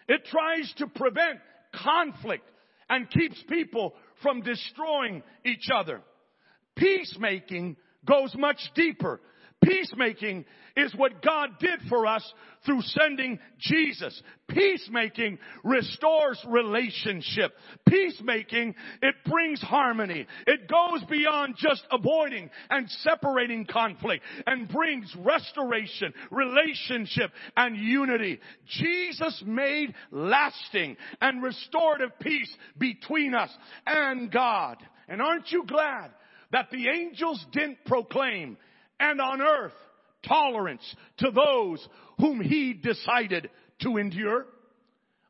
It 0.07 0.25
tries 0.25 0.71
to 0.77 0.87
prevent 0.87 1.39
conflict 1.73 2.45
and 2.89 3.09
keeps 3.09 3.41
people 3.49 3.93
from 4.21 4.41
destroying 4.41 5.23
each 5.45 5.69
other. 5.73 6.01
Peacemaking 6.75 7.75
goes 8.05 8.33
much 8.35 8.59
deeper. 8.75 9.19
Peacemaking 9.63 10.45
is 10.75 10.93
what 10.95 11.21
God 11.23 11.49
did 11.59 11.79
for 11.89 12.05
us 12.05 12.23
through 12.65 12.81
sending 12.81 13.39
Jesus. 13.57 14.21
Peacemaking 14.47 15.39
restores 15.63 16.39
relationship. 16.47 17.53
Peacemaking, 17.87 18.75
it 19.01 19.15
brings 19.25 19.59
harmony. 19.61 20.27
It 20.45 20.69
goes 20.69 21.03
beyond 21.09 21.55
just 21.57 21.83
avoiding 21.91 22.51
and 22.69 22.89
separating 22.89 23.65
conflict 23.65 24.23
and 24.45 24.69
brings 24.69 25.13
restoration, 25.17 26.13
relationship, 26.29 27.31
and 27.55 27.75
unity. 27.75 28.39
Jesus 28.67 29.43
made 29.45 29.95
lasting 30.11 30.97
and 31.19 31.41
restorative 31.41 32.11
peace 32.19 32.53
between 32.77 33.33
us 33.33 33.49
and 33.87 34.31
God. 34.31 34.77
And 35.07 35.21
aren't 35.21 35.51
you 35.51 35.65
glad 35.65 36.11
that 36.51 36.69
the 36.71 36.87
angels 36.89 37.43
didn't 37.51 37.79
proclaim 37.85 38.57
and 38.99 39.21
on 39.21 39.41
earth 39.41 39.73
tolerance 40.27 40.95
to 41.19 41.31
those 41.31 41.87
whom 42.19 42.41
he 42.41 42.73
decided 42.73 43.49
to 43.81 43.97
endure? 43.97 44.45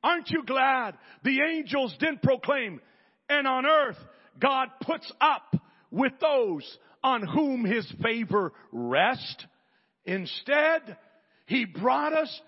Aren't 0.03 0.29
you 0.29 0.43
glad 0.45 0.95
the 1.23 1.41
angels 1.41 1.95
didn't 1.99 2.21
proclaim 2.21 2.79
and 3.29 3.47
on 3.47 3.65
earth 3.65 3.97
God 4.39 4.69
puts 4.81 5.11
up 5.19 5.55
with 5.91 6.13
those 6.19 6.77
on 7.03 7.25
whom 7.25 7.63
his 7.65 7.91
favor 8.01 8.53
rests. 8.71 9.45
Instead, 10.05 10.97
he 11.45 11.65
brought 11.65 12.13
us 12.13 12.41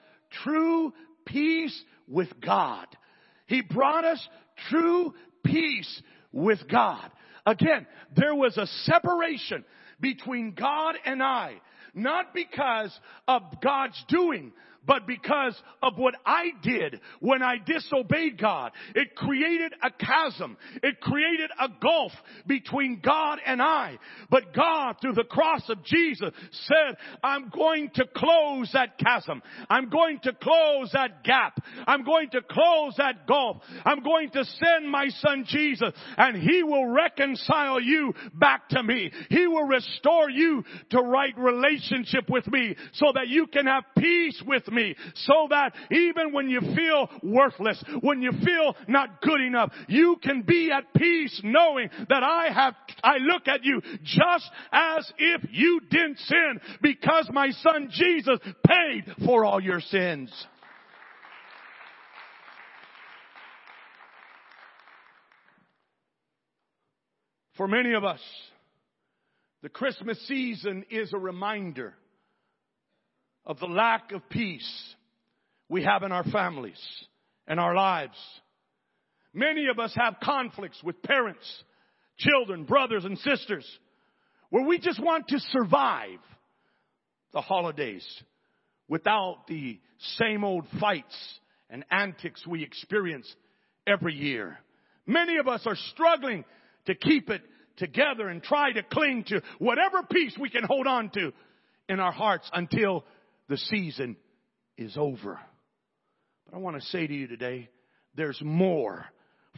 true 0.43 0.93
peace 1.25 1.83
with 2.07 2.29
God. 2.41 2.87
He 3.47 3.61
brought 3.61 4.05
us 4.05 4.25
true 4.69 5.13
peace 5.43 6.01
with 6.31 6.59
God. 6.69 7.09
Again, 7.45 7.87
there 8.15 8.35
was 8.35 8.57
a 8.57 8.67
separation 8.83 9.65
between 9.99 10.53
God 10.53 10.95
and 11.05 11.21
I, 11.21 11.55
not 11.93 12.33
because 12.33 12.97
of 13.27 13.41
God's 13.61 14.03
doing, 14.07 14.51
but 14.85 15.05
because 15.05 15.55
of 15.83 15.97
what 15.97 16.15
I 16.25 16.51
did 16.63 16.99
when 17.19 17.43
I 17.43 17.57
disobeyed 17.63 18.39
God. 18.39 18.71
It 18.95 19.15
created 19.15 19.73
a 19.83 19.91
chasm. 19.91 20.57
It 20.81 20.99
created 20.99 21.51
a 21.59 21.67
gulf 21.81 22.11
between 22.47 23.01
God 23.03 23.39
and 23.45 23.61
I. 23.61 23.99
But 24.29 24.53
God, 24.53 24.95
through 25.01 25.13
the 25.13 25.23
cross 25.23 25.61
of 25.69 25.83
Jesus, 25.83 26.31
said, 26.51 26.97
I'm 27.23 27.49
going 27.49 27.91
to 27.95 28.05
close 28.15 28.71
that 28.73 28.97
chasm. 28.97 29.41
I'm 29.69 29.89
going 29.89 30.19
to 30.23 30.33
close 30.33 30.89
that 30.93 31.23
gap. 31.23 31.59
I'm 31.85 32.03
going 32.03 32.29
to 32.31 32.41
close 32.41 32.95
that 32.97 33.27
gulf. 33.27 33.57
I'm 33.85 34.01
going 34.01 34.31
to 34.31 34.43
send 34.43 34.89
my 34.89 35.09
son 35.19 35.45
Jesus 35.47 35.93
and 36.17 36.37
he 36.37 36.63
will 36.63 36.87
reconcile 36.87 37.79
you 37.79 38.13
back 38.33 38.69
to 38.69 38.81
me. 38.81 39.11
He 39.29 39.45
will 39.45 39.65
restore 39.65 40.29
you 40.29 40.63
to 40.91 41.01
right 41.01 41.37
relationship 41.37 42.29
with 42.29 42.47
me 42.47 42.75
so 42.93 43.11
that 43.13 43.27
you 43.27 43.47
can 43.47 43.67
have 43.67 43.83
peace 43.97 44.41
with 44.47 44.67
me 44.71 44.78
so 45.15 45.47
that 45.49 45.73
even 45.91 46.33
when 46.33 46.49
you 46.49 46.61
feel 46.75 47.09
worthless, 47.23 47.83
when 48.01 48.21
you 48.21 48.31
feel 48.43 48.75
not 48.87 49.21
good 49.21 49.41
enough, 49.41 49.71
you 49.87 50.17
can 50.21 50.41
be 50.43 50.71
at 50.71 50.93
peace 50.95 51.41
knowing 51.43 51.89
that 52.09 52.23
I 52.23 52.49
have, 52.53 52.75
I 53.03 53.17
look 53.17 53.47
at 53.47 53.63
you 53.63 53.81
just 54.03 54.49
as 54.71 55.11
if 55.17 55.41
you 55.51 55.81
didn't 55.89 56.19
sin 56.19 56.59
because 56.81 57.29
my 57.31 57.49
son 57.51 57.89
Jesus 57.91 58.39
paid 58.65 59.05
for 59.25 59.45
all 59.45 59.61
your 59.61 59.81
sins. 59.81 60.31
For 67.57 67.67
many 67.67 67.93
of 67.93 68.05
us, 68.05 68.21
the 69.61 69.67
Christmas 69.67 70.17
season 70.27 70.85
is 70.89 71.11
a 71.11 71.17
reminder 71.17 71.93
of 73.45 73.59
the 73.59 73.65
lack 73.65 74.11
of 74.11 74.27
peace 74.29 74.95
we 75.67 75.83
have 75.83 76.03
in 76.03 76.11
our 76.11 76.23
families 76.25 76.79
and 77.47 77.59
our 77.59 77.75
lives. 77.75 78.17
Many 79.33 79.67
of 79.67 79.79
us 79.79 79.93
have 79.95 80.15
conflicts 80.21 80.81
with 80.83 81.01
parents, 81.03 81.45
children, 82.17 82.63
brothers 82.63 83.05
and 83.05 83.17
sisters 83.19 83.65
where 84.49 84.65
we 84.65 84.79
just 84.79 84.99
want 84.99 85.27
to 85.27 85.39
survive 85.51 86.19
the 87.33 87.41
holidays 87.41 88.05
without 88.87 89.45
the 89.47 89.79
same 90.17 90.43
old 90.43 90.65
fights 90.79 91.15
and 91.69 91.85
antics 91.91 92.45
we 92.47 92.63
experience 92.63 93.31
every 93.85 94.15
year. 94.15 94.57
Many 95.05 95.37
of 95.37 95.47
us 95.47 95.61
are 95.65 95.77
struggling 95.91 96.43
to 96.87 96.95
keep 96.95 97.29
it 97.29 97.41
together 97.77 98.27
and 98.27 98.41
try 98.41 98.71
to 98.71 98.83
cling 98.83 99.23
to 99.27 99.41
whatever 99.59 100.03
peace 100.11 100.35
we 100.39 100.49
can 100.49 100.63
hold 100.63 100.87
on 100.87 101.09
to 101.11 101.31
in 101.87 101.99
our 101.99 102.11
hearts 102.11 102.49
until 102.53 103.05
the 103.49 103.57
season 103.57 104.15
is 104.77 104.95
over. 104.95 105.39
But 106.45 106.55
I 106.55 106.59
want 106.59 106.79
to 106.79 106.87
say 106.87 107.05
to 107.05 107.13
you 107.13 107.27
today, 107.27 107.69
there's 108.15 108.41
more 108.41 109.05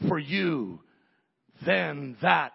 for 0.08 0.18
you 0.18 0.80
than 1.66 2.18
that 2.22 2.54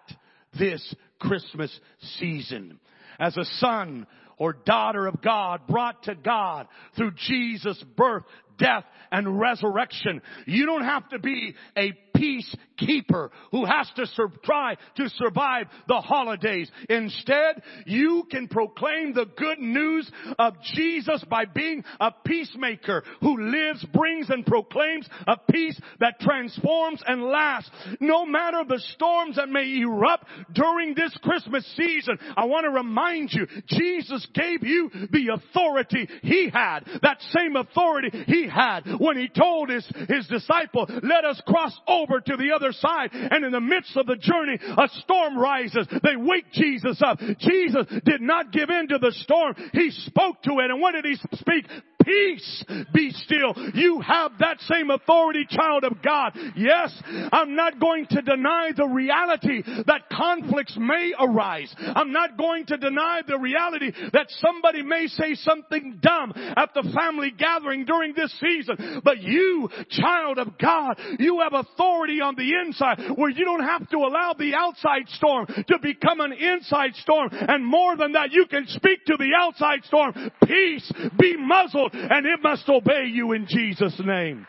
this 0.59 0.95
Christmas 1.19 1.79
season. 2.19 2.79
As 3.19 3.37
a 3.37 3.45
son 3.59 4.05
or 4.37 4.53
daughter 4.53 5.07
of 5.07 5.21
God 5.21 5.61
brought 5.67 6.03
to 6.03 6.15
God 6.15 6.67
through 6.95 7.11
Jesus' 7.27 7.83
birth, 7.95 8.23
death, 8.57 8.83
and 9.11 9.39
resurrection. 9.39 10.21
You 10.45 10.65
don't 10.65 10.83
have 10.83 11.09
to 11.09 11.19
be 11.19 11.55
a 11.77 11.93
peacekeeper 12.17 13.29
who 13.51 13.65
has 13.65 13.89
to 13.95 14.05
sur- 14.07 14.31
try 14.43 14.75
to 14.95 15.09
survive 15.09 15.67
the 15.87 16.01
holidays. 16.01 16.69
Instead, 16.89 17.61
you 17.85 18.23
can 18.29 18.47
proclaim 18.47 19.13
the 19.13 19.25
good 19.37 19.59
news 19.59 20.09
of 20.39 20.55
Jesus 20.73 21.23
by 21.29 21.45
being 21.45 21.83
a 21.99 22.11
peacemaker 22.25 23.03
who 23.21 23.51
lives, 23.51 23.85
brings, 23.93 24.29
and 24.29 24.45
proclaims 24.45 25.07
a 25.27 25.37
peace 25.51 25.79
that 25.99 26.19
transforms 26.19 27.01
and 27.05 27.23
lasts. 27.23 27.69
No 27.99 28.25
matter 28.25 28.63
the 28.67 28.81
storms 28.93 29.35
that 29.35 29.49
may 29.49 29.79
erupt 29.79 30.25
during 30.53 30.93
this 30.95 31.15
Christmas 31.21 31.65
season, 31.75 32.17
I 32.35 32.45
want 32.45 32.65
to 32.65 32.71
remind 32.71 33.31
you, 33.31 33.47
Jesus 33.67 34.25
gave 34.33 34.63
you 34.63 34.89
the 35.11 35.33
authority 35.33 36.07
He 36.23 36.49
had. 36.49 36.81
That 37.01 37.21
same 37.31 37.55
authority 37.55 38.09
He 38.27 38.47
had 38.47 38.81
when 38.99 39.17
He 39.17 39.27
told 39.29 39.69
His, 39.69 39.85
His 40.09 40.27
disciple, 40.27 40.87
let 41.03 41.25
us 41.25 41.41
cross 41.45 41.77
over 41.87 42.06
to 42.07 42.37
the 42.37 42.51
other 42.55 42.71
side. 42.71 43.09
And 43.13 43.45
in 43.45 43.51
the 43.51 43.61
midst 43.61 43.95
of 43.97 44.07
the 44.07 44.15
journey, 44.15 44.57
a 44.59 44.87
storm 45.03 45.37
rises. 45.37 45.87
They 46.03 46.15
wake 46.15 46.51
Jesus 46.51 47.01
up. 47.01 47.19
Jesus 47.39 47.85
did 48.05 48.21
not 48.21 48.51
give 48.51 48.69
in 48.69 48.87
to 48.89 48.97
the 48.97 49.11
storm. 49.11 49.55
He 49.73 49.91
spoke 49.91 50.41
to 50.43 50.59
it. 50.59 50.71
And 50.71 50.81
what 50.81 50.93
did 50.93 51.05
He 51.05 51.15
speak? 51.37 51.65
Peace, 52.07 52.63
be 52.93 53.11
still. 53.11 53.53
You 53.73 53.99
have 54.01 54.31
that 54.39 54.59
same 54.61 54.89
authority, 54.89 55.45
child 55.49 55.83
of 55.83 56.01
God. 56.01 56.37
Yes, 56.55 56.93
I'm 57.31 57.55
not 57.55 57.79
going 57.79 58.07
to 58.11 58.21
deny 58.21 58.71
the 58.75 58.87
reality 58.87 59.63
that 59.85 60.09
conflicts 60.11 60.77
may 60.79 61.13
arise. 61.19 61.73
I'm 61.79 62.13
not 62.13 62.37
going 62.37 62.65
to 62.67 62.77
deny 62.77 63.21
the 63.27 63.37
reality 63.37 63.91
that 64.13 64.27
somebody 64.39 64.83
may 64.83 65.07
say 65.07 65.35
something 65.35 65.99
dumb 66.01 66.33
at 66.35 66.73
the 66.73 66.89
family 66.95 67.31
gathering 67.37 67.85
during 67.85 68.13
this 68.13 68.33
season. 68.39 69.01
But 69.03 69.21
you, 69.21 69.69
child 69.89 70.37
of 70.37 70.57
God, 70.57 70.99
you 71.19 71.41
have 71.41 71.53
authority 71.53 72.21
on 72.21 72.35
the 72.35 72.53
inside 72.53 73.17
where 73.17 73.29
you 73.29 73.43
don't 73.43 73.63
have 73.63 73.89
to 73.89 73.97
allow 73.97 74.33
the 74.37 74.53
outside 74.55 75.09
storm 75.09 75.47
to 75.47 75.79
become 75.81 76.21
an 76.21 76.31
inside 76.31 76.95
storm. 76.95 77.29
And 77.31 77.65
more 77.65 77.97
than 77.97 78.13
that, 78.13 78.31
you 78.31 78.45
can 78.45 78.65
speak 78.67 79.05
to 79.05 79.17
the 79.17 79.31
outside 79.37 79.83
storm. 79.85 80.13
Peace, 80.45 80.91
be 81.19 81.35
muzzled 81.35 81.93
and 81.97 82.25
it 82.25 82.39
must 82.41 82.67
obey 82.69 83.05
you 83.05 83.33
in 83.33 83.47
Jesus' 83.47 83.99
name. 84.03 84.47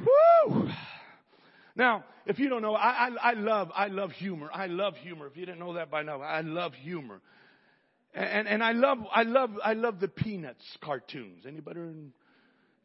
Woo! 0.00 0.68
Now, 1.76 2.04
if 2.26 2.38
you 2.38 2.48
don't 2.48 2.62
know, 2.62 2.74
I, 2.74 3.08
I, 3.08 3.30
I, 3.30 3.32
love, 3.34 3.70
I 3.74 3.86
love 3.86 4.10
humor. 4.10 4.50
I 4.52 4.66
love 4.66 4.94
humor. 4.96 5.26
If 5.26 5.36
you 5.36 5.46
didn't 5.46 5.60
know 5.60 5.74
that 5.74 5.90
by 5.90 6.02
now, 6.02 6.20
I 6.20 6.42
love 6.42 6.74
humor. 6.74 7.20
And, 8.14 8.48
and 8.48 8.62
I 8.62 8.72
love, 8.72 8.98
I 9.12 9.22
love, 9.22 9.50
I 9.64 9.74
love 9.74 10.00
the 10.00 10.08
Peanuts 10.08 10.64
cartoons. 10.82 11.44
Anybody 11.46 11.80
in 11.80 12.12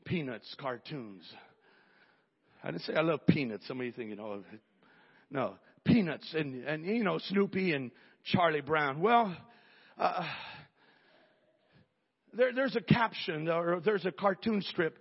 Peanuts 0.06 0.56
cartoons? 0.60 1.24
I 2.64 2.72
didn't 2.72 2.84
say 2.84 2.94
I 2.94 3.02
love 3.02 3.26
Peanuts. 3.28 3.68
Some 3.68 3.80
of 3.80 3.86
you 3.86 3.92
think, 3.92 4.10
you 4.12 4.16
know, 4.16 4.44
no, 5.30 5.56
Peanuts 5.86 6.34
and, 6.34 6.64
and, 6.66 6.86
you 6.86 7.04
know, 7.04 7.20
Snoopy 7.20 7.74
and 7.74 7.92
Charlie 8.26 8.62
Brown. 8.62 9.02
Well, 9.02 9.36
uh, 9.98 10.24
there, 12.36 12.54
there's 12.54 12.76
a 12.76 12.82
caption 12.82 13.48
or 13.48 13.80
there's 13.80 14.06
a 14.06 14.12
cartoon 14.12 14.62
strip 14.62 14.98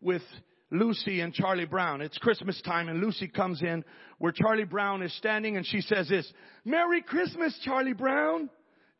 with 0.00 0.22
Lucy 0.70 1.20
and 1.20 1.32
Charlie 1.32 1.64
Brown. 1.64 2.00
It's 2.00 2.18
Christmas 2.18 2.60
time 2.62 2.88
and 2.88 3.00
Lucy 3.00 3.28
comes 3.28 3.62
in 3.62 3.84
where 4.18 4.32
Charlie 4.32 4.64
Brown 4.64 5.02
is 5.02 5.16
standing 5.16 5.56
and 5.56 5.66
she 5.66 5.80
says 5.80 6.08
this, 6.08 6.30
Merry 6.64 7.02
Christmas, 7.02 7.58
Charlie 7.64 7.92
Brown. 7.92 8.50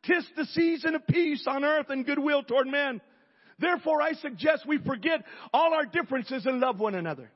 Tis 0.03 0.25
the 0.37 0.45
season 0.45 0.95
of 0.95 1.05
peace 1.07 1.45
on 1.47 1.65
earth 1.65 1.87
and 1.89 2.05
goodwill 2.05 2.43
toward 2.43 2.67
men. 2.67 3.01
Therefore 3.59 4.01
I 4.01 4.13
suggest 4.13 4.65
we 4.67 4.77
forget 4.77 5.23
all 5.51 5.73
our 5.73 5.85
differences 5.85 6.45
and 6.45 6.59
love 6.59 6.79
one 6.79 6.95
another. 6.95 7.31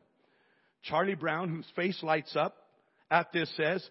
Charlie 0.83 1.15
Brown, 1.15 1.49
whose 1.49 1.67
face 1.75 2.01
lights 2.01 2.35
up 2.35 2.55
at 3.09 3.31
this 3.33 3.51
says, 3.57 3.87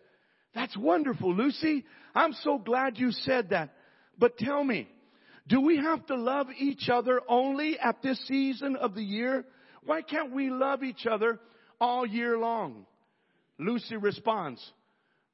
that's 0.55 0.77
wonderful, 0.77 1.35
Lucy. 1.35 1.85
I'm 2.15 2.33
so 2.33 2.59
glad 2.59 2.99
you 2.99 3.13
said 3.13 3.51
that. 3.51 3.71
But 4.19 4.39
tell 4.39 4.63
me, 4.63 4.89
do 5.51 5.61
we 5.61 5.77
have 5.79 6.07
to 6.07 6.15
love 6.15 6.47
each 6.57 6.89
other 6.89 7.21
only 7.29 7.77
at 7.77 8.01
this 8.03 8.25
season 8.29 8.77
of 8.77 8.95
the 8.95 9.03
year? 9.03 9.45
Why 9.85 10.01
can't 10.01 10.33
we 10.33 10.49
love 10.49 10.85
each 10.85 11.07
other 11.11 11.41
all 11.81 12.07
year 12.07 12.39
long? 12.39 12.87
Lucy 13.59 13.97
responds, 13.97 14.65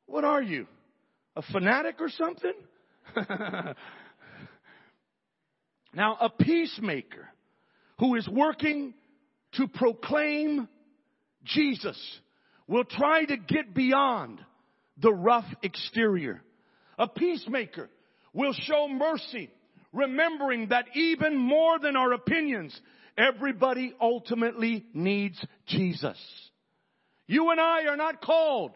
What 0.06 0.24
are 0.24 0.42
you? 0.42 0.66
A 1.36 1.42
fanatic 1.42 1.96
or 2.00 2.08
something? 2.08 2.54
now, 5.94 6.16
a 6.18 6.30
peacemaker 6.30 7.28
who 7.98 8.14
is 8.14 8.26
working 8.26 8.94
to 9.56 9.68
proclaim 9.68 10.66
Jesus 11.44 11.98
will 12.66 12.84
try 12.84 13.26
to 13.26 13.36
get 13.36 13.74
beyond 13.74 14.40
the 14.96 15.12
rough 15.12 15.44
exterior. 15.62 16.40
A 16.98 17.06
peacemaker 17.06 17.90
will 18.32 18.54
show 18.54 18.88
mercy 18.88 19.50
remembering 19.96 20.68
that 20.68 20.86
even 20.94 21.36
more 21.36 21.78
than 21.78 21.96
our 21.96 22.12
opinions, 22.12 22.78
everybody 23.16 23.94
ultimately 24.00 24.84
needs 24.92 25.42
Jesus. 25.66 26.18
You 27.26 27.50
and 27.50 27.58
I 27.58 27.86
are 27.86 27.96
not 27.96 28.20
called 28.20 28.72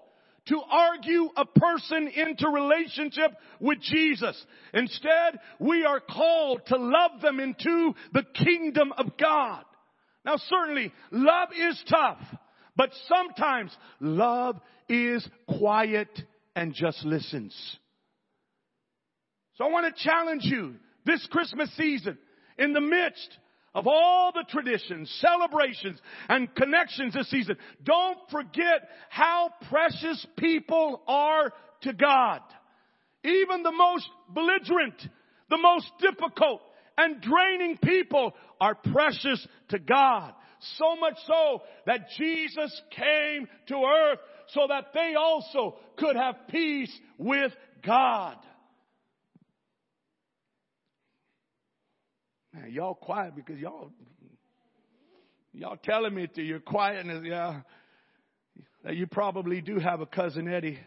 to 0.48 0.60
argue 0.68 1.28
a 1.36 1.44
person 1.44 2.08
into 2.08 2.48
relationship 2.48 3.32
with 3.60 3.80
Jesus. 3.82 4.42
Instead, 4.72 5.38
we 5.60 5.84
are 5.84 6.00
called 6.00 6.62
to 6.66 6.76
love 6.76 7.20
them 7.20 7.38
into 7.38 7.94
the 8.12 8.24
kingdom 8.44 8.92
of 8.96 9.16
God. 9.18 9.62
Now 10.24 10.36
certainly, 10.48 10.92
love 11.10 11.50
is 11.56 11.80
tough, 11.88 12.18
but 12.76 12.90
sometimes 13.06 13.70
love 14.00 14.58
is 14.88 15.26
quiet 15.58 16.08
and 16.56 16.74
just 16.74 17.04
listens. 17.04 17.54
So 19.54 19.66
I 19.66 19.68
want 19.68 19.94
to 19.94 20.02
challenge 20.02 20.44
you 20.44 20.76
this 21.04 21.26
Christmas 21.30 21.70
season 21.76 22.18
in 22.58 22.72
the 22.72 22.80
midst 22.80 23.38
of 23.74 23.86
all 23.86 24.32
the 24.32 24.44
traditions, 24.48 25.10
celebrations, 25.20 25.98
and 26.28 26.54
connections 26.54 27.14
this 27.14 27.30
season. 27.30 27.56
Don't 27.84 28.18
forget 28.30 28.88
how 29.08 29.50
precious 29.68 30.26
people 30.36 31.02
are 31.06 31.52
to 31.82 31.92
God. 31.92 32.40
Even 33.22 33.62
the 33.62 33.72
most 33.72 34.08
belligerent, 34.28 35.00
the 35.48 35.58
most 35.58 35.90
difficult, 36.00 36.62
and 36.98 37.20
draining 37.20 37.78
people 37.78 38.34
are 38.60 38.74
precious 38.74 39.46
to 39.68 39.78
God. 39.78 40.34
So 40.76 40.96
much 40.96 41.16
so 41.26 41.62
that 41.86 42.08
Jesus 42.18 42.82
came 42.90 43.48
to 43.68 43.74
earth 43.76 44.18
so 44.48 44.66
that 44.68 44.92
they 44.92 45.14
also 45.14 45.76
could 45.96 46.16
have 46.16 46.48
peace 46.48 46.92
with 47.18 47.52
God. 47.84 48.36
Man, 52.52 52.70
y'all 52.72 52.94
quiet 52.94 53.36
because 53.36 53.58
y'all 53.58 53.92
y'all 55.52 55.76
telling 55.84 56.14
me 56.14 56.26
to 56.34 56.42
your 56.42 56.58
quietness, 56.58 57.22
yeah, 57.24 57.60
that 58.84 58.96
you 58.96 59.06
probably 59.06 59.60
do 59.60 59.78
have 59.78 60.00
a 60.00 60.06
cousin 60.06 60.48
Eddie 60.52 60.78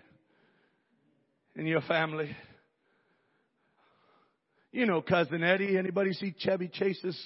in 1.56 1.65
your 1.65 1.82
family. 1.82 2.36
You 4.73 4.86
know 4.86 5.02
cousin 5.02 5.43
Eddie. 5.43 5.78
Anybody 5.78 6.12
see 6.13 6.34
Chevy 6.38 6.67
Chase's 6.67 7.17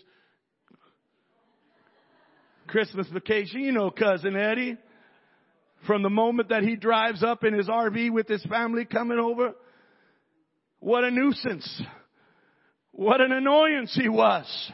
Christmas 2.67 3.07
vacation? 3.07 3.61
You 3.61 3.71
know 3.71 3.89
cousin 3.89 4.35
Eddie. 4.35 4.77
From 5.87 6.03
the 6.03 6.09
moment 6.09 6.49
that 6.49 6.63
he 6.63 6.75
drives 6.75 7.23
up 7.23 7.43
in 7.43 7.53
his 7.53 7.67
RV 7.67 8.11
with 8.11 8.27
his 8.27 8.43
family 8.45 8.83
coming 8.85 9.19
over, 9.19 9.53
what 10.79 11.03
a 11.03 11.11
nuisance. 11.11 11.81
What 12.97 13.21
an 13.21 13.31
annoyance 13.31 13.93
he 13.93 14.09
was. 14.09 14.71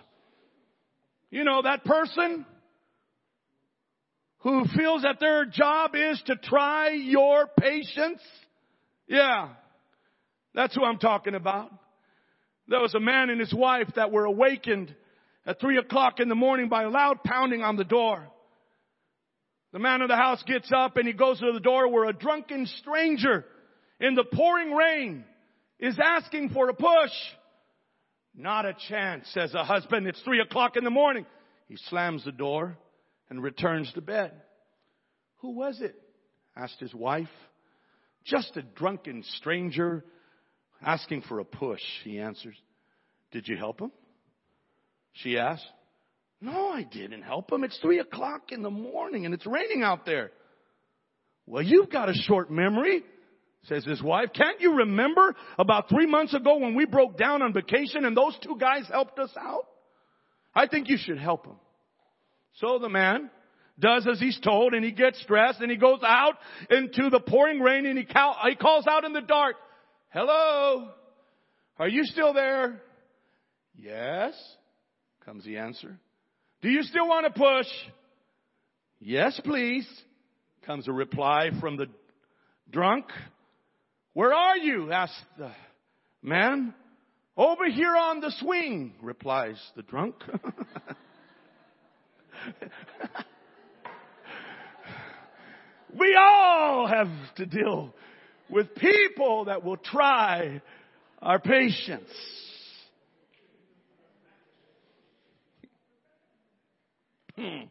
You 1.29 1.43
know, 1.43 1.61
that 1.63 1.83
person 1.83 2.45
who 4.37 4.63
feels 4.77 5.01
that 5.01 5.19
their 5.19 5.43
job 5.43 5.91
is 5.93 6.23
to 6.27 6.37
try 6.37 6.91
your 6.91 7.49
patience. 7.59 8.21
Yeah. 9.07 9.49
That's 10.55 10.73
who 10.73 10.85
I'm 10.85 10.99
talking 10.99 11.35
about. 11.35 11.69
There 12.69 12.79
was 12.79 12.95
a 12.95 12.99
man 13.01 13.29
and 13.29 13.41
his 13.41 13.53
wife 13.53 13.89
that 13.97 14.13
were 14.13 14.23
awakened 14.23 14.95
at 15.45 15.59
three 15.59 15.77
o'clock 15.77 16.21
in 16.21 16.29
the 16.29 16.35
morning 16.35 16.69
by 16.69 16.83
a 16.83 16.89
loud 16.89 17.25
pounding 17.25 17.61
on 17.61 17.75
the 17.75 17.83
door. 17.83 18.25
The 19.73 19.79
man 19.79 20.01
of 20.01 20.07
the 20.07 20.15
house 20.15 20.41
gets 20.43 20.71
up 20.73 20.95
and 20.95 21.05
he 21.05 21.13
goes 21.13 21.41
to 21.41 21.51
the 21.51 21.59
door 21.59 21.89
where 21.89 22.05
a 22.05 22.13
drunken 22.13 22.67
stranger 22.79 23.43
in 23.99 24.15
the 24.15 24.23
pouring 24.23 24.71
rain 24.71 25.25
is 25.77 25.99
asking 26.01 26.51
for 26.51 26.69
a 26.69 26.73
push. 26.73 27.11
Not 28.35 28.65
a 28.65 28.75
chance, 28.89 29.27
says 29.33 29.51
the 29.51 29.63
husband. 29.63 30.07
It's 30.07 30.21
three 30.21 30.41
o'clock 30.41 30.75
in 30.75 30.83
the 30.83 30.89
morning. 30.89 31.25
He 31.67 31.77
slams 31.89 32.25
the 32.25 32.31
door 32.31 32.77
and 33.29 33.41
returns 33.41 33.91
to 33.93 34.01
bed. 34.01 34.31
Who 35.41 35.51
was 35.51 35.81
it? 35.81 35.95
asked 36.55 36.79
his 36.79 36.93
wife. 36.93 37.29
Just 38.25 38.55
a 38.57 38.61
drunken 38.61 39.23
stranger 39.37 40.03
asking 40.81 41.23
for 41.23 41.39
a 41.39 41.45
push, 41.45 41.81
he 42.03 42.19
answers. 42.19 42.55
Did 43.31 43.47
you 43.47 43.57
help 43.57 43.79
him? 43.79 43.91
She 45.13 45.37
asks. 45.37 45.65
No, 46.41 46.69
I 46.69 46.83
didn't 46.83 47.21
help 47.21 47.51
him. 47.51 47.63
It's 47.63 47.77
three 47.79 47.99
o'clock 47.99 48.51
in 48.51 48.63
the 48.63 48.69
morning 48.69 49.25
and 49.25 49.33
it's 49.33 49.45
raining 49.45 49.83
out 49.83 50.05
there. 50.05 50.31
Well, 51.45 51.63
you've 51.63 51.89
got 51.89 52.09
a 52.09 52.13
short 52.13 52.51
memory 52.51 53.03
says 53.63 53.85
his 53.85 54.01
wife. 54.01 54.29
Can't 54.33 54.59
you 54.59 54.77
remember 54.77 55.35
about 55.57 55.89
three 55.89 56.05
months 56.05 56.33
ago 56.33 56.57
when 56.57 56.75
we 56.75 56.85
broke 56.85 57.17
down 57.17 57.41
on 57.41 57.53
vacation 57.53 58.05
and 58.05 58.15
those 58.15 58.37
two 58.41 58.57
guys 58.59 58.83
helped 58.91 59.19
us 59.19 59.31
out? 59.39 59.65
I 60.55 60.67
think 60.67 60.89
you 60.89 60.97
should 60.97 61.17
help 61.17 61.45
them. 61.45 61.57
So 62.55 62.77
the 62.79 62.89
man 62.89 63.29
does 63.79 64.07
as 64.07 64.19
he's 64.19 64.39
told 64.39 64.73
and 64.73 64.83
he 64.85 64.91
gets 64.91 65.23
dressed 65.25 65.61
and 65.61 65.71
he 65.71 65.77
goes 65.77 65.99
out 66.05 66.35
into 66.69 67.09
the 67.09 67.19
pouring 67.19 67.59
rain 67.59 67.85
and 67.85 67.97
he, 67.97 68.05
cal- 68.05 68.37
he 68.47 68.55
calls 68.55 68.85
out 68.85 69.03
in 69.03 69.13
the 69.13 69.21
dark, 69.21 69.55
hello, 70.09 70.89
are 71.79 71.87
you 71.87 72.03
still 72.03 72.33
there? 72.33 72.81
Yes, 73.75 74.33
comes 75.25 75.43
the 75.43 75.57
answer. 75.57 75.97
Do 76.61 76.69
you 76.69 76.83
still 76.83 77.07
want 77.07 77.25
to 77.25 77.39
push? 77.39 77.67
Yes, 78.99 79.39
please, 79.43 79.87
comes 80.65 80.87
a 80.87 80.91
reply 80.93 81.49
from 81.59 81.77
the 81.77 81.87
drunk. 82.69 83.05
Where 84.13 84.33
are 84.33 84.57
you? 84.57 84.91
asked 84.91 85.25
the 85.37 85.51
man. 86.21 86.73
Over 87.35 87.67
here 87.67 87.97
on 87.97 88.19
the 88.19 88.31
swing, 88.39 88.93
replies 89.01 89.59
the 89.75 89.81
drunk. 89.81 90.13
we 95.99 96.15
all 96.15 96.85
have 96.85 97.09
to 97.37 97.47
deal 97.47 97.91
with 98.49 98.75
people 98.75 99.45
that 99.45 99.63
will 99.63 99.77
try 99.77 100.61
our 101.19 101.39
patience. 101.39 102.11
Hmm. 107.35 107.63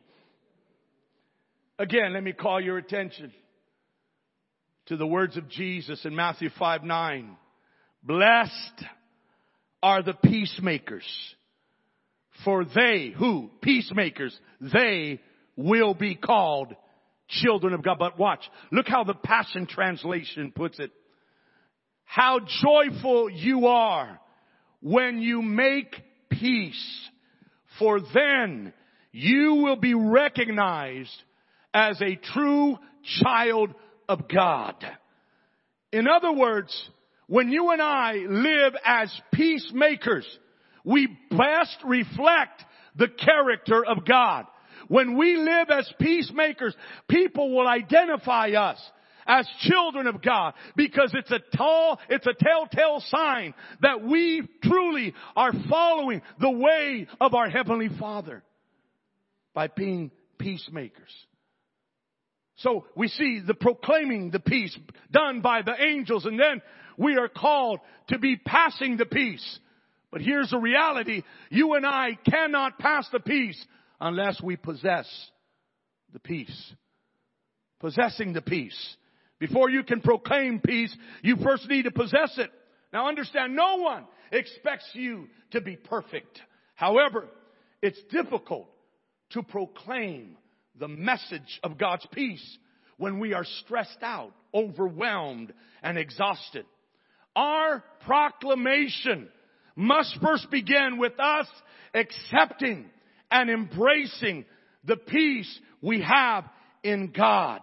Again, 1.79 2.15
let 2.15 2.25
me 2.25 2.33
call 2.33 2.61
your 2.61 2.79
attention 2.79 3.33
to 4.87 4.97
the 4.97 5.07
words 5.07 5.37
of 5.37 5.49
Jesus 5.49 6.05
in 6.05 6.15
Matthew 6.15 6.51
5 6.59 6.85
9. 6.85 7.37
Blessed 8.03 8.85
are 9.83 10.03
the 10.03 10.15
peacemakers, 10.15 11.05
for 12.45 12.65
they, 12.65 13.13
who? 13.17 13.51
Peacemakers, 13.61 14.37
they 14.61 15.21
will 15.57 15.95
be 15.95 16.15
called 16.15 16.75
children 17.29 17.75
of 17.75 17.83
God. 17.83 17.99
But 17.99 18.19
watch, 18.19 18.43
look 18.71 18.89
how 18.89 19.05
the 19.05 19.15
Passion 19.15 19.67
Translation 19.67 20.53
puts 20.55 20.79
it. 20.79 20.91
How 22.05 22.41
joyful 22.41 23.31
you 23.31 23.67
are 23.67 24.21
when 24.81 25.21
you 25.21 25.43
make 25.43 25.95
peace, 26.29 27.09
for 27.79 28.01
then 28.13 28.73
you 29.13 29.55
will 29.55 29.77
be 29.77 29.95
recognized 29.95 31.23
as 31.73 32.01
a 32.03 32.17
true 32.17 32.77
child 33.23 33.75
of 34.13 34.29
God. 34.29 34.77
In 35.91 36.07
other 36.07 36.33
words, 36.33 36.91
when 37.27 37.51
you 37.51 37.71
and 37.71 37.81
I 37.81 38.13
live 38.29 38.75
as 38.85 39.11
peacemakers, 39.33 40.27
we 40.85 41.09
best 41.31 41.79
reflect 41.85 42.63
the 42.95 43.09
character 43.09 43.83
of 43.85 44.05
God. 44.05 44.45
When 44.89 45.17
we 45.17 45.37
live 45.37 45.71
as 45.71 45.91
peacemakers, 45.99 46.77
people 47.09 47.57
will 47.57 47.67
identify 47.67 48.51
us 48.51 48.79
as 49.27 49.49
children 49.61 50.07
of 50.07 50.21
God 50.21 50.53
because 50.77 51.15
it's 51.15 51.31
a 51.31 51.41
tall, 51.57 51.99
it's 52.11 52.27
a 52.27 52.35
telltale 52.35 53.03
sign 53.07 53.55
that 53.81 54.03
we 54.03 54.47
truly 54.63 55.15
are 55.35 55.53
following 55.71 56.21
the 56.39 56.51
way 56.51 57.07
of 57.19 57.33
our 57.35 57.49
Heavenly 57.49 57.89
Father 57.99 58.43
by 59.55 59.69
being 59.69 60.11
peacemakers. 60.39 61.15
So 62.63 62.87
we 62.97 63.09
see 63.09 63.41
the 63.45 63.55
proclaiming 63.55 64.31
the 64.31 64.41
peace 64.41 64.77
done 65.11 65.41
by 65.41 65.63
the 65.63 65.75
angels 65.81 66.25
and 66.25 66.39
then 66.39 66.63
we 66.97 67.17
are 67.17 67.29
called 67.29 67.81
to 68.09 68.19
be 68.19 68.37
passing 68.37 68.97
the 68.97 69.07
peace. 69.07 69.59
But 70.11 70.21
here's 70.21 70.51
the 70.51 70.59
reality. 70.59 71.23
You 71.51 71.75
and 71.75 71.87
I 71.87 72.19
cannot 72.29 72.79
pass 72.79 73.09
the 73.11 73.21
peace 73.21 73.63
unless 74.01 74.41
we 74.41 74.57
possess 74.57 75.09
the 76.13 76.21
peace. 76.21 76.73
Possessing 77.81 78.33
the 78.33 78.43
peace. 78.43 78.97
Before 79.41 79.69
you 79.69 79.83
can 79.83 80.01
proclaim 80.01 80.61
peace, 80.61 80.95
you 81.23 81.37
first 81.43 81.69
need 81.69 81.85
to 81.85 81.91
possess 81.91 82.37
it. 82.37 82.51
Now 82.93 83.09
understand, 83.09 83.57
no 83.57 83.77
one 83.77 84.05
expects 84.31 84.89
you 84.93 85.29
to 85.51 85.61
be 85.61 85.77
perfect. 85.77 86.41
However, 86.75 87.27
it's 87.81 88.01
difficult 88.11 88.69
to 89.31 89.43
proclaim 89.43 90.37
the 90.79 90.89
message 90.89 91.61
of 91.63 91.79
God's 91.79 92.07
peace 92.13 92.59
when 92.97 93.19
we 93.19 93.35
are 93.35 93.45
stressed 93.65 94.03
out, 94.03 94.33
overwhelmed, 94.55 95.53
and 95.83 95.99
exhausted. 95.99 96.65
Our 97.35 97.83
proclamation 98.05 99.29
must 99.75 100.19
first 100.23 100.51
begin 100.51 100.99
with 100.99 101.19
us 101.19 101.47
accepting 101.95 102.87
and 103.31 103.51
embracing 103.51 104.45
the 104.85 104.97
peace 104.97 105.61
we 105.81 106.03
have 106.03 106.45
in 106.83 107.13
God. 107.17 107.61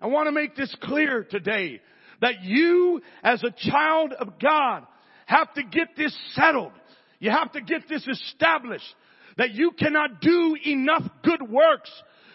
I 0.00 0.06
want 0.06 0.28
to 0.28 0.32
make 0.32 0.56
this 0.56 0.74
clear 0.82 1.24
today 1.24 1.80
that 2.20 2.42
you 2.42 3.00
as 3.22 3.42
a 3.42 3.70
child 3.70 4.12
of 4.12 4.38
God 4.38 4.86
have 5.26 5.52
to 5.54 5.62
get 5.62 5.96
this 5.96 6.16
settled. 6.34 6.72
You 7.18 7.30
have 7.30 7.52
to 7.52 7.60
get 7.60 7.88
this 7.88 8.06
established 8.06 8.94
that 9.36 9.52
you 9.52 9.72
cannot 9.72 10.20
do 10.20 10.56
enough 10.66 11.02
good 11.22 11.42
works 11.42 11.90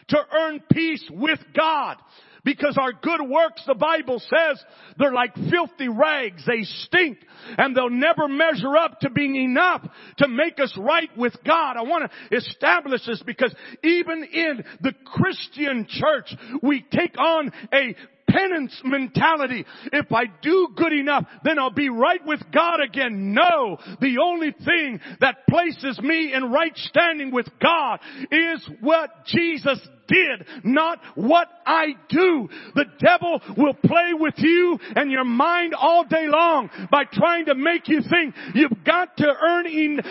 to 0.10 0.18
earn 0.32 0.62
peace 0.72 1.04
with 1.12 1.40
God. 1.56 1.98
Because 2.44 2.78
our 2.80 2.94
good 2.94 3.28
works, 3.28 3.64
the 3.66 3.74
Bible 3.74 4.20
says, 4.20 4.64
they're 5.00 5.12
like 5.12 5.34
filthy 5.34 5.90
rags. 5.90 6.46
They 6.46 6.62
stink 6.62 7.18
and 7.58 7.76
they'll 7.76 7.90
never 7.90 8.28
measure 8.28 8.78
up 8.78 9.00
to 9.00 9.10
being 9.10 9.36
enough 9.36 9.82
to 10.20 10.28
make 10.28 10.60
us 10.60 10.72
right 10.78 11.10
with 11.18 11.36
God. 11.44 11.76
I 11.76 11.82
want 11.82 12.10
to 12.30 12.38
establish 12.38 13.04
this 13.08 13.24
because 13.26 13.54
even 13.84 14.24
in 14.26 14.64
the 14.82 14.94
Christian 15.06 15.88
church, 15.90 16.36
we 16.62 16.86
take 16.92 17.18
on 17.18 17.52
a 17.74 17.96
penance 18.30 18.80
mentality. 18.84 19.66
If 19.92 20.12
I 20.12 20.26
do 20.42 20.70
good 20.76 20.94
enough, 20.94 21.26
then 21.44 21.58
I'll 21.58 21.72
be 21.72 21.90
right 21.90 22.24
with 22.26 22.42
God 22.54 22.80
again. 22.82 23.34
No, 23.34 23.78
the 24.02 24.18
only 24.24 24.52
thing 24.52 25.00
that 25.22 25.48
places 25.50 26.00
me 26.00 26.34
in 26.34 26.52
right 26.52 26.76
standing 26.76 27.32
with 27.32 27.48
God 27.62 28.00
is 28.32 28.70
what 28.82 29.26
Jesus 29.26 29.80
did, 30.08 30.46
not 30.64 31.00
what 31.16 31.48
I 31.66 31.96
do. 32.10 32.50
The 32.76 32.86
devil 33.00 33.42
will 33.58 33.74
play 33.74 34.14
with 34.14 34.36
you 34.38 34.78
and 34.96 35.12
your 35.12 35.24
mind 35.24 35.74
all 35.74 36.04
day 36.06 36.28
long 36.28 36.70
by 36.92 37.04
trying 37.12 37.46
to 37.46 37.56
make 37.56 37.88
you 37.88 38.02
think 38.02 38.36
you've 38.54 38.84
got 38.86 39.18
to 39.18 39.28
earn, 39.28 39.66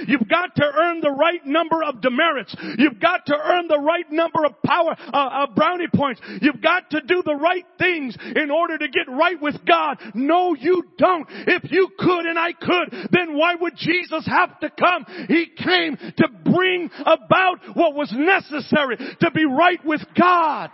you've 0.09 0.29
got 0.29 0.55
to 0.57 0.65
earn 0.65 1.01
the 1.01 1.11
right 1.11 1.45
number 1.45 1.83
of 1.83 2.01
demerits. 2.01 2.55
You've 2.79 3.01
got 3.01 3.27
to 3.27 3.37
earn 3.37 3.69
the 3.69 3.79
right 3.79 4.11
number 4.11 4.45
of 4.45 4.61
power, 4.63 4.97
uh, 5.13 5.17
uh, 5.17 5.47
brownie 5.55 5.89
points. 5.95 6.21
You've 6.41 6.61
got 6.61 6.91
to 6.91 7.01
do 7.01 7.23
the 7.25 7.37
right 7.37 7.65
things 7.79 8.17
in 8.35 8.51
order 8.51 8.79
to 8.79 8.89
get 8.89 9.09
right 9.09 9.41
with 9.41 9.57
God. 9.67 9.99
No, 10.15 10.55
you 10.55 10.85
don't. 10.99 11.27
If 11.47 11.71
you 11.71 11.89
could 11.99 12.27
and 12.27 12.39
I 12.39 12.53
could, 12.53 13.09
then 13.11 13.37
why 13.37 13.55
would 13.55 13.77
Jesus 13.77 14.27
have 14.27 14.59
to 14.61 14.71
come? 14.71 15.07
He 15.29 15.47
came 15.47 15.97
to 15.97 16.29
bring 16.45 16.91
about 17.01 17.59
what 17.75 17.95
was 17.95 18.13
necessary 18.17 18.97
to 18.97 19.31
be 19.33 19.45
right 19.45 19.84
with 19.85 20.03
God. 20.19 20.71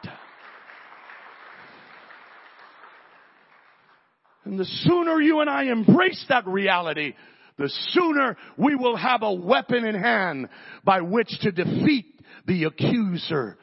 And 4.44 4.58
the 4.58 4.64
sooner 4.64 5.20
you 5.20 5.40
and 5.40 5.50
I 5.50 5.64
embrace 5.64 6.24
that 6.28 6.46
reality, 6.46 7.14
the 7.58 7.68
sooner 7.90 8.36
we 8.56 8.74
will 8.74 8.96
have 8.96 9.22
a 9.22 9.32
weapon 9.32 9.84
in 9.84 9.94
hand 9.94 10.48
by 10.82 11.02
which 11.02 11.28
to 11.42 11.52
defeat 11.52 12.06
the 12.46 12.64
accuser 12.64 13.58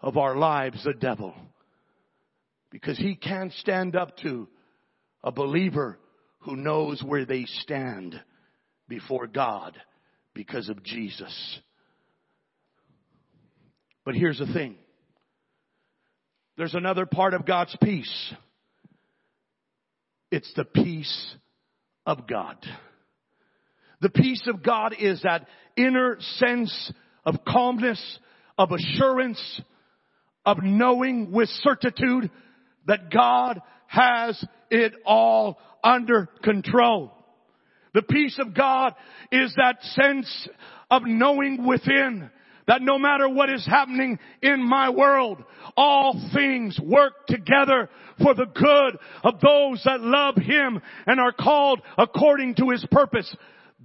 of 0.00 0.16
our 0.16 0.36
lives, 0.36 0.84
the 0.84 0.92
devil. 0.92 1.34
Because 2.70 2.98
he 2.98 3.16
can't 3.16 3.52
stand 3.54 3.96
up 3.96 4.16
to 4.18 4.48
a 5.24 5.32
believer 5.32 5.98
who 6.40 6.56
knows 6.56 7.02
where 7.02 7.24
they 7.24 7.46
stand 7.62 8.20
before 8.88 9.26
God 9.26 9.76
because 10.34 10.68
of 10.68 10.82
Jesus. 10.82 11.60
But 14.04 14.14
here's 14.14 14.38
the 14.38 14.52
thing. 14.52 14.76
There's 16.58 16.74
another 16.74 17.06
part 17.06 17.34
of 17.34 17.46
God's 17.46 17.74
peace. 17.80 18.34
It's 20.32 20.52
the 20.56 20.64
peace 20.64 21.36
of 22.04 22.26
God. 22.26 22.56
The 24.00 24.10
peace 24.10 24.42
of 24.48 24.64
God 24.64 24.92
is 24.98 25.22
that 25.22 25.46
inner 25.76 26.16
sense 26.38 26.92
of 27.24 27.36
calmness, 27.46 28.18
of 28.58 28.72
assurance, 28.72 29.60
of 30.44 30.58
knowing 30.64 31.30
with 31.30 31.48
certitude 31.62 32.28
that 32.88 33.08
God 33.08 33.60
has 33.86 34.44
it 34.68 34.94
all 35.06 35.58
under 35.84 36.28
control. 36.42 37.12
The 37.94 38.02
peace 38.02 38.36
of 38.40 38.52
God 38.54 38.96
is 39.30 39.54
that 39.56 39.80
sense 39.82 40.48
of 40.90 41.02
knowing 41.06 41.64
within 41.64 42.30
that 42.68 42.82
no 42.82 42.98
matter 42.98 43.28
what 43.28 43.50
is 43.50 43.66
happening 43.66 44.18
in 44.42 44.62
my 44.62 44.90
world, 44.90 45.42
all 45.76 46.30
things 46.32 46.78
work 46.78 47.26
together 47.26 47.88
for 48.22 48.34
the 48.34 48.44
good 48.44 48.98
of 49.24 49.40
those 49.40 49.82
that 49.84 50.00
love 50.00 50.36
Him 50.36 50.80
and 51.06 51.18
are 51.18 51.32
called 51.32 51.80
according 51.96 52.54
to 52.56 52.70
His 52.70 52.86
purpose. 52.90 53.34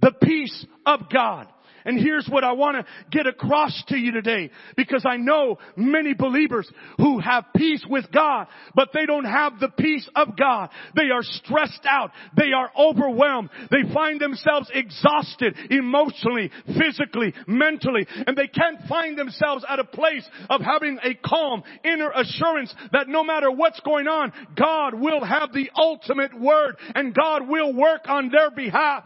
The 0.00 0.12
peace 0.22 0.66
of 0.86 1.10
God. 1.12 1.48
And 1.84 1.98
here's 1.98 2.26
what 2.28 2.44
I 2.44 2.52
want 2.52 2.78
to 2.78 2.86
get 3.10 3.26
across 3.26 3.84
to 3.88 3.96
you 3.96 4.12
today 4.12 4.50
because 4.76 5.04
I 5.06 5.16
know 5.16 5.58
many 5.76 6.14
believers 6.14 6.70
who 6.98 7.18
have 7.18 7.44
peace 7.54 7.84
with 7.88 8.10
God, 8.10 8.46
but 8.74 8.90
they 8.94 9.04
don't 9.06 9.24
have 9.24 9.60
the 9.60 9.68
peace 9.68 10.08
of 10.16 10.36
God. 10.36 10.70
They 10.96 11.10
are 11.10 11.22
stressed 11.22 11.86
out. 11.86 12.10
They 12.36 12.52
are 12.52 12.70
overwhelmed. 12.78 13.50
They 13.70 13.92
find 13.92 14.20
themselves 14.20 14.70
exhausted 14.72 15.56
emotionally, 15.70 16.50
physically, 16.66 17.34
mentally, 17.46 18.06
and 18.26 18.36
they 18.36 18.48
can't 18.48 18.88
find 18.88 19.18
themselves 19.18 19.64
at 19.68 19.78
a 19.78 19.84
place 19.84 20.26
of 20.48 20.62
having 20.62 20.98
a 21.02 21.14
calm 21.14 21.62
inner 21.84 22.10
assurance 22.10 22.74
that 22.92 23.08
no 23.08 23.24
matter 23.24 23.50
what's 23.50 23.80
going 23.80 24.06
on, 24.06 24.32
God 24.56 24.94
will 24.94 25.24
have 25.24 25.52
the 25.52 25.70
ultimate 25.76 26.38
word 26.38 26.76
and 26.94 27.14
God 27.14 27.46
will 27.48 27.74
work 27.74 28.08
on 28.08 28.30
their 28.30 28.50
behalf. 28.50 29.04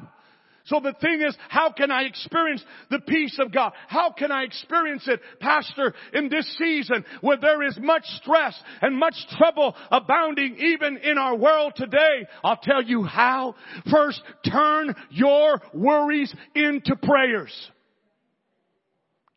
So 0.68 0.80
the 0.80 0.92
thing 1.00 1.22
is, 1.26 1.34
how 1.48 1.72
can 1.72 1.90
I 1.90 2.02
experience 2.02 2.62
the 2.90 3.00
peace 3.00 3.38
of 3.40 3.52
God? 3.52 3.72
How 3.86 4.12
can 4.12 4.30
I 4.30 4.42
experience 4.42 5.08
it, 5.08 5.20
Pastor, 5.40 5.94
in 6.12 6.28
this 6.28 6.46
season 6.58 7.06
where 7.22 7.38
there 7.38 7.62
is 7.62 7.78
much 7.80 8.04
stress 8.20 8.54
and 8.82 8.98
much 8.98 9.14
trouble 9.38 9.74
abounding 9.90 10.56
even 10.58 10.98
in 10.98 11.16
our 11.16 11.34
world 11.36 11.72
today? 11.74 12.26
I'll 12.44 12.60
tell 12.62 12.82
you 12.82 13.02
how. 13.02 13.54
First, 13.90 14.20
turn 14.50 14.94
your 15.08 15.58
worries 15.72 16.34
into 16.54 16.96
prayers. 16.96 17.70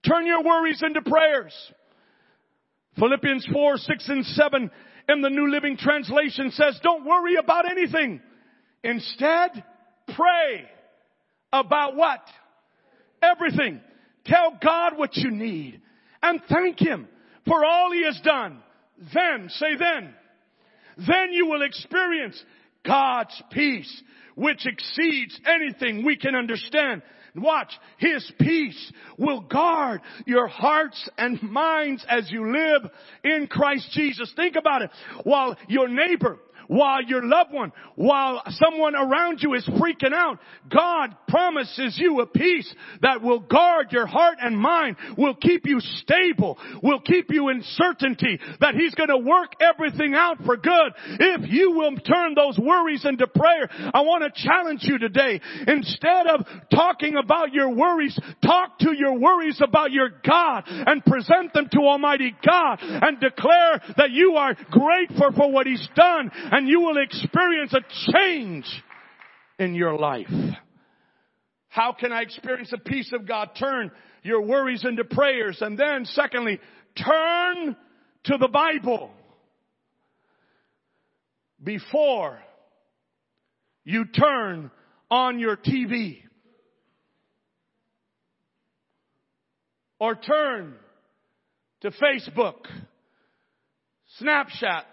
Turn 0.05 0.25
your 0.25 0.43
worries 0.43 0.83
into 0.83 1.01
prayers. 1.01 1.53
Philippians 2.99 3.47
4, 3.53 3.77
6 3.77 4.09
and 4.09 4.25
7 4.25 4.71
in 5.07 5.21
the 5.21 5.29
New 5.29 5.49
Living 5.49 5.77
Translation 5.77 6.51
says, 6.51 6.77
don't 6.83 7.05
worry 7.05 7.37
about 7.37 7.71
anything. 7.71 8.19
Instead, 8.83 9.63
pray 10.13 10.67
about 11.51 11.95
what? 11.95 12.21
Everything. 13.21 13.81
Tell 14.25 14.57
God 14.61 14.97
what 14.97 15.15
you 15.15 15.31
need 15.31 15.81
and 16.21 16.41
thank 16.49 16.79
Him 16.79 17.07
for 17.47 17.65
all 17.65 17.91
He 17.91 18.03
has 18.05 18.19
done. 18.23 18.59
Then, 19.13 19.49
say 19.49 19.75
then, 19.77 20.13
then 20.97 21.31
you 21.31 21.47
will 21.47 21.63
experience 21.63 22.41
God's 22.85 23.41
peace, 23.51 24.03
which 24.35 24.65
exceeds 24.65 25.39
anything 25.45 26.05
we 26.05 26.17
can 26.17 26.35
understand. 26.35 27.01
Watch, 27.35 27.71
His 27.97 28.29
peace 28.39 28.91
will 29.17 29.41
guard 29.41 30.01
your 30.25 30.47
hearts 30.47 31.09
and 31.17 31.41
minds 31.41 32.05
as 32.07 32.29
you 32.29 32.51
live 32.51 32.91
in 33.23 33.47
Christ 33.47 33.89
Jesus. 33.93 34.31
Think 34.35 34.55
about 34.55 34.81
it. 34.81 34.91
While 35.23 35.55
your 35.67 35.87
neighbor 35.87 36.37
while 36.71 37.03
your 37.03 37.21
loved 37.21 37.51
one, 37.51 37.73
while 37.95 38.41
someone 38.47 38.95
around 38.95 39.39
you 39.41 39.55
is 39.55 39.67
freaking 39.71 40.13
out, 40.13 40.39
God 40.73 41.13
promises 41.27 41.99
you 42.01 42.21
a 42.21 42.25
peace 42.25 42.73
that 43.01 43.21
will 43.21 43.41
guard 43.41 43.87
your 43.91 44.05
heart 44.05 44.37
and 44.39 44.57
mind, 44.57 44.95
will 45.17 45.35
keep 45.35 45.65
you 45.65 45.81
stable, 45.81 46.57
will 46.81 47.01
keep 47.01 47.25
you 47.29 47.49
in 47.49 47.61
certainty 47.61 48.39
that 48.61 48.75
He's 48.75 48.95
gonna 48.95 49.17
work 49.17 49.51
everything 49.59 50.13
out 50.15 50.37
for 50.45 50.55
good. 50.55 50.93
If 51.19 51.51
you 51.51 51.71
will 51.71 51.97
turn 51.97 52.35
those 52.35 52.57
worries 52.57 53.03
into 53.03 53.27
prayer, 53.27 53.67
I 53.93 53.99
want 54.03 54.23
to 54.23 54.41
challenge 54.41 54.79
you 54.83 54.97
today. 54.97 55.41
Instead 55.67 56.27
of 56.27 56.45
talking 56.73 57.17
about 57.17 57.51
your 57.51 57.75
worries, 57.75 58.17
talk 58.45 58.79
to 58.79 58.93
your 58.95 59.19
worries 59.19 59.59
about 59.61 59.91
your 59.91 60.09
God 60.25 60.63
and 60.67 61.03
present 61.03 61.51
them 61.51 61.67
to 61.73 61.79
Almighty 61.79 62.33
God 62.47 62.79
and 62.81 63.19
declare 63.19 63.81
that 63.97 64.11
you 64.11 64.35
are 64.37 64.55
grateful 64.69 65.31
for 65.35 65.51
what 65.51 65.67
He's 65.67 65.85
done 65.97 66.31
and 66.33 66.60
and 66.61 66.69
you 66.69 66.81
will 66.81 66.97
experience 67.01 67.73
a 67.73 68.11
change 68.11 68.65
in 69.57 69.73
your 69.73 69.97
life. 69.97 70.31
How 71.69 71.91
can 71.91 72.11
I 72.11 72.21
experience 72.21 72.69
the 72.69 72.77
peace 72.77 73.11
of 73.13 73.27
God? 73.27 73.49
Turn 73.57 73.89
your 74.21 74.43
worries 74.43 74.85
into 74.85 75.03
prayers. 75.03 75.57
And 75.59 75.75
then 75.75 76.05
secondly, 76.05 76.59
turn 76.95 77.75
to 78.25 78.37
the 78.37 78.47
Bible 78.47 79.09
before 81.63 82.37
you 83.83 84.05
turn 84.05 84.69
on 85.09 85.39
your 85.39 85.57
TV. 85.57 86.19
Or 89.99 90.13
turn 90.13 90.75
to 91.81 91.89
Facebook, 91.89 92.67
Snapchat, 94.21 94.83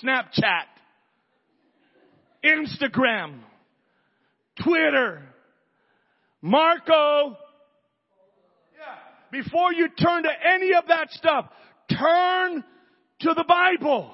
Snapchat, 0.00 0.64
Instagram, 2.44 3.40
Twitter, 4.62 5.22
Marco. 6.40 7.36
Yeah. 8.78 9.42
Before 9.42 9.72
you 9.72 9.88
turn 9.88 10.22
to 10.22 10.30
any 10.54 10.72
of 10.74 10.86
that 10.88 11.10
stuff, 11.10 11.46
turn 11.90 12.64
to 13.20 13.34
the 13.34 13.44
Bible. 13.44 14.10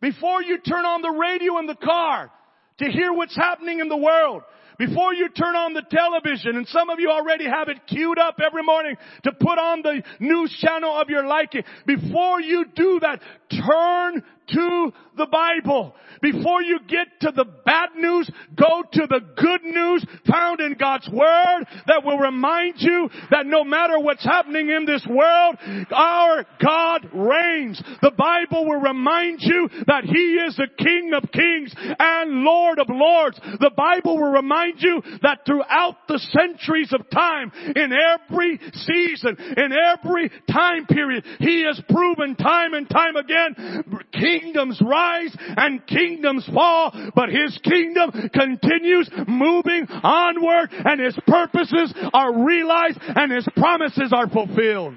Before 0.00 0.42
you 0.42 0.58
turn 0.58 0.84
on 0.84 1.02
the 1.02 1.10
radio 1.10 1.58
in 1.58 1.66
the 1.66 1.74
car 1.74 2.30
to 2.78 2.84
hear 2.90 3.12
what's 3.12 3.36
happening 3.36 3.80
in 3.80 3.88
the 3.88 3.96
world, 3.96 4.42
before 4.80 5.12
you 5.12 5.28
turn 5.28 5.54
on 5.56 5.74
the 5.74 5.82
television, 5.82 6.56
and 6.56 6.66
some 6.68 6.88
of 6.88 6.98
you 6.98 7.10
already 7.10 7.44
have 7.44 7.68
it 7.68 7.86
queued 7.86 8.18
up 8.18 8.38
every 8.44 8.62
morning 8.62 8.96
to 9.24 9.30
put 9.32 9.58
on 9.58 9.82
the 9.82 10.02
news 10.20 10.50
channel 10.58 10.90
of 10.98 11.10
your 11.10 11.26
liking, 11.26 11.62
before 11.86 12.40
you 12.40 12.64
do 12.74 12.98
that, 13.00 13.20
turn 13.50 14.22
to 14.54 14.92
the 15.20 15.26
Bible. 15.26 15.94
Before 16.22 16.62
you 16.62 16.80
get 16.88 17.08
to 17.20 17.32
the 17.34 17.44
bad 17.44 17.90
news, 17.96 18.30
go 18.56 18.82
to 18.92 19.06
the 19.06 19.20
good 19.36 19.62
news 19.62 20.04
found 20.28 20.60
in 20.60 20.74
God's 20.74 21.08
Word 21.08 21.64
that 21.86 22.04
will 22.04 22.18
remind 22.18 22.74
you 22.78 23.08
that 23.30 23.46
no 23.46 23.64
matter 23.64 23.98
what's 23.98 24.24
happening 24.24 24.70
in 24.70 24.86
this 24.86 25.06
world, 25.08 25.56
our 25.92 26.44
God 26.62 27.08
reigns. 27.12 27.82
The 28.02 28.12
Bible 28.16 28.66
will 28.66 28.80
remind 28.80 29.40
you 29.40 29.68
that 29.86 30.04
He 30.04 30.40
is 30.46 30.56
the 30.56 30.68
King 30.78 31.12
of 31.14 31.30
Kings 31.30 31.74
and 31.98 32.42
Lord 32.42 32.78
of 32.78 32.86
Lords. 32.88 33.38
The 33.60 33.72
Bible 33.76 34.16
will 34.16 34.32
remind 34.32 34.80
you 34.80 35.02
that 35.22 35.40
throughout 35.46 36.08
the 36.08 36.18
centuries 36.18 36.92
of 36.92 37.08
time, 37.10 37.52
in 37.76 37.92
every 37.92 38.58
season, 38.72 39.36
in 39.56 39.72
every 39.72 40.30
time 40.50 40.86
period, 40.86 41.24
He 41.38 41.64
has 41.64 41.80
proven 41.90 42.36
time 42.36 42.74
and 42.74 42.88
time 42.88 43.16
again, 43.16 43.84
kingdoms 44.12 44.80
rise 44.80 45.09
and 45.56 45.86
kingdoms 45.86 46.48
fall, 46.52 46.92
but 47.14 47.28
His 47.28 47.58
kingdom 47.62 48.30
continues 48.32 49.10
moving 49.26 49.86
onward 49.88 50.70
and 50.72 51.00
His 51.00 51.18
purposes 51.26 51.92
are 52.12 52.44
realized 52.44 52.98
and 53.00 53.32
His 53.32 53.48
promises 53.56 54.12
are 54.12 54.28
fulfilled. 54.28 54.96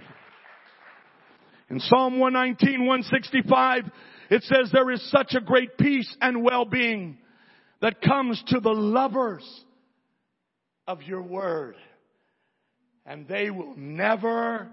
In 1.70 1.80
Psalm 1.80 2.20
119, 2.20 2.86
165, 2.86 3.86
it 4.30 4.44
says 4.44 4.70
there 4.72 4.92
is 4.92 5.10
such 5.10 5.34
a 5.36 5.42
great 5.42 5.78
peace 5.78 6.16
and 6.22 6.44
well-being 6.44 7.18
that 7.82 8.02
comes 8.02 8.42
to 8.48 8.60
the 8.60 8.72
lovers 8.72 9.44
of 10.88 11.02
your 11.04 11.22
word. 11.22 11.76
And 13.06 13.28
they 13.28 13.50
will 13.50 13.76
never 13.76 14.70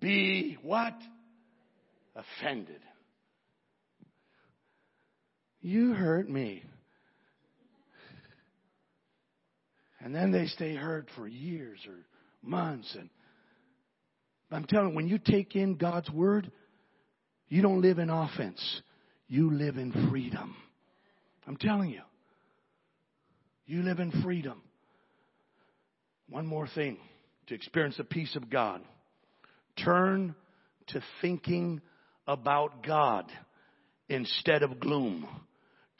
be 0.00 0.58
what? 0.62 0.94
Offended. 2.16 2.80
You 5.62 5.94
hurt 5.94 6.28
me. 6.28 6.64
And 10.00 10.14
then 10.14 10.32
they 10.32 10.46
stay 10.46 10.74
hurt 10.74 11.08
for 11.16 11.28
years 11.28 11.78
or 11.86 11.94
months. 12.42 12.94
And 12.98 13.08
I'm 14.50 14.64
telling 14.64 14.90
you, 14.90 14.96
when 14.96 15.08
you 15.08 15.18
take 15.18 15.54
in 15.54 15.76
God's 15.76 16.10
word, 16.10 16.50
you 17.48 17.62
don't 17.62 17.80
live 17.80 17.98
in 17.98 18.10
offense. 18.10 18.82
You 19.28 19.52
live 19.52 19.76
in 19.76 20.10
freedom. 20.10 20.56
I'm 21.46 21.56
telling 21.56 21.90
you. 21.90 22.02
You 23.66 23.82
live 23.82 24.00
in 24.00 24.10
freedom. 24.22 24.60
One 26.28 26.46
more 26.46 26.66
thing 26.66 26.98
to 27.46 27.54
experience 27.54 27.96
the 27.96 28.04
peace 28.04 28.34
of 28.34 28.50
God. 28.50 28.80
Turn 29.84 30.34
to 30.88 31.00
thinking 31.20 31.80
about 32.26 32.84
God 32.84 33.30
instead 34.08 34.62
of 34.62 34.80
gloom. 34.80 35.26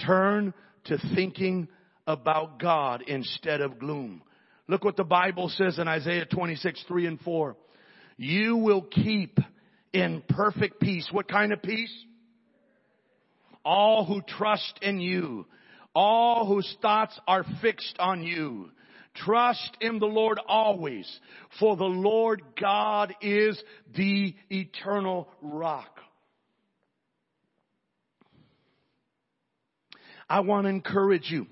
Turn 0.04 0.54
to 0.84 0.98
thinking 1.14 1.68
about 2.06 2.58
God 2.58 3.02
instead 3.06 3.60
of 3.60 3.78
gloom. 3.78 4.22
Look 4.68 4.84
what 4.84 4.96
the 4.96 5.04
Bible 5.04 5.48
says 5.48 5.78
in 5.78 5.88
Isaiah 5.88 6.26
26, 6.26 6.84
3 6.88 7.06
and 7.06 7.20
4. 7.20 7.56
You 8.16 8.56
will 8.56 8.82
keep 8.82 9.38
in 9.92 10.22
perfect 10.28 10.80
peace. 10.80 11.08
What 11.10 11.28
kind 11.28 11.52
of 11.52 11.62
peace? 11.62 11.92
All 13.64 14.04
who 14.04 14.22
trust 14.22 14.78
in 14.82 15.00
you. 15.00 15.46
All 15.94 16.46
whose 16.46 16.76
thoughts 16.80 17.18
are 17.26 17.44
fixed 17.60 17.96
on 17.98 18.22
you. 18.22 18.70
Trust 19.14 19.76
in 19.80 19.98
the 19.98 20.06
Lord 20.06 20.40
always, 20.48 21.06
for 21.60 21.76
the 21.76 21.84
Lord 21.84 22.42
God 22.58 23.14
is 23.20 23.62
the 23.94 24.34
eternal 24.48 25.28
rock. 25.42 26.00
I 30.32 30.40
want 30.40 30.64
to 30.64 30.70
encourage 30.70 31.30
you 31.30 31.46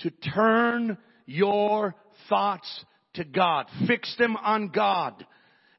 to 0.00 0.10
turn 0.10 0.98
your 1.26 1.94
thoughts 2.28 2.84
to 3.14 3.22
God. 3.22 3.66
Fix 3.86 4.16
them 4.18 4.36
on 4.36 4.70
God 4.70 5.24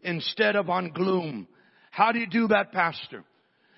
instead 0.02 0.56
of 0.56 0.70
on 0.70 0.92
gloom. 0.92 1.50
How 1.92 2.14
do 2.14 2.20
you 2.20 2.26
do 2.26 2.48
that, 2.48 2.72
Pastor? 2.72 3.26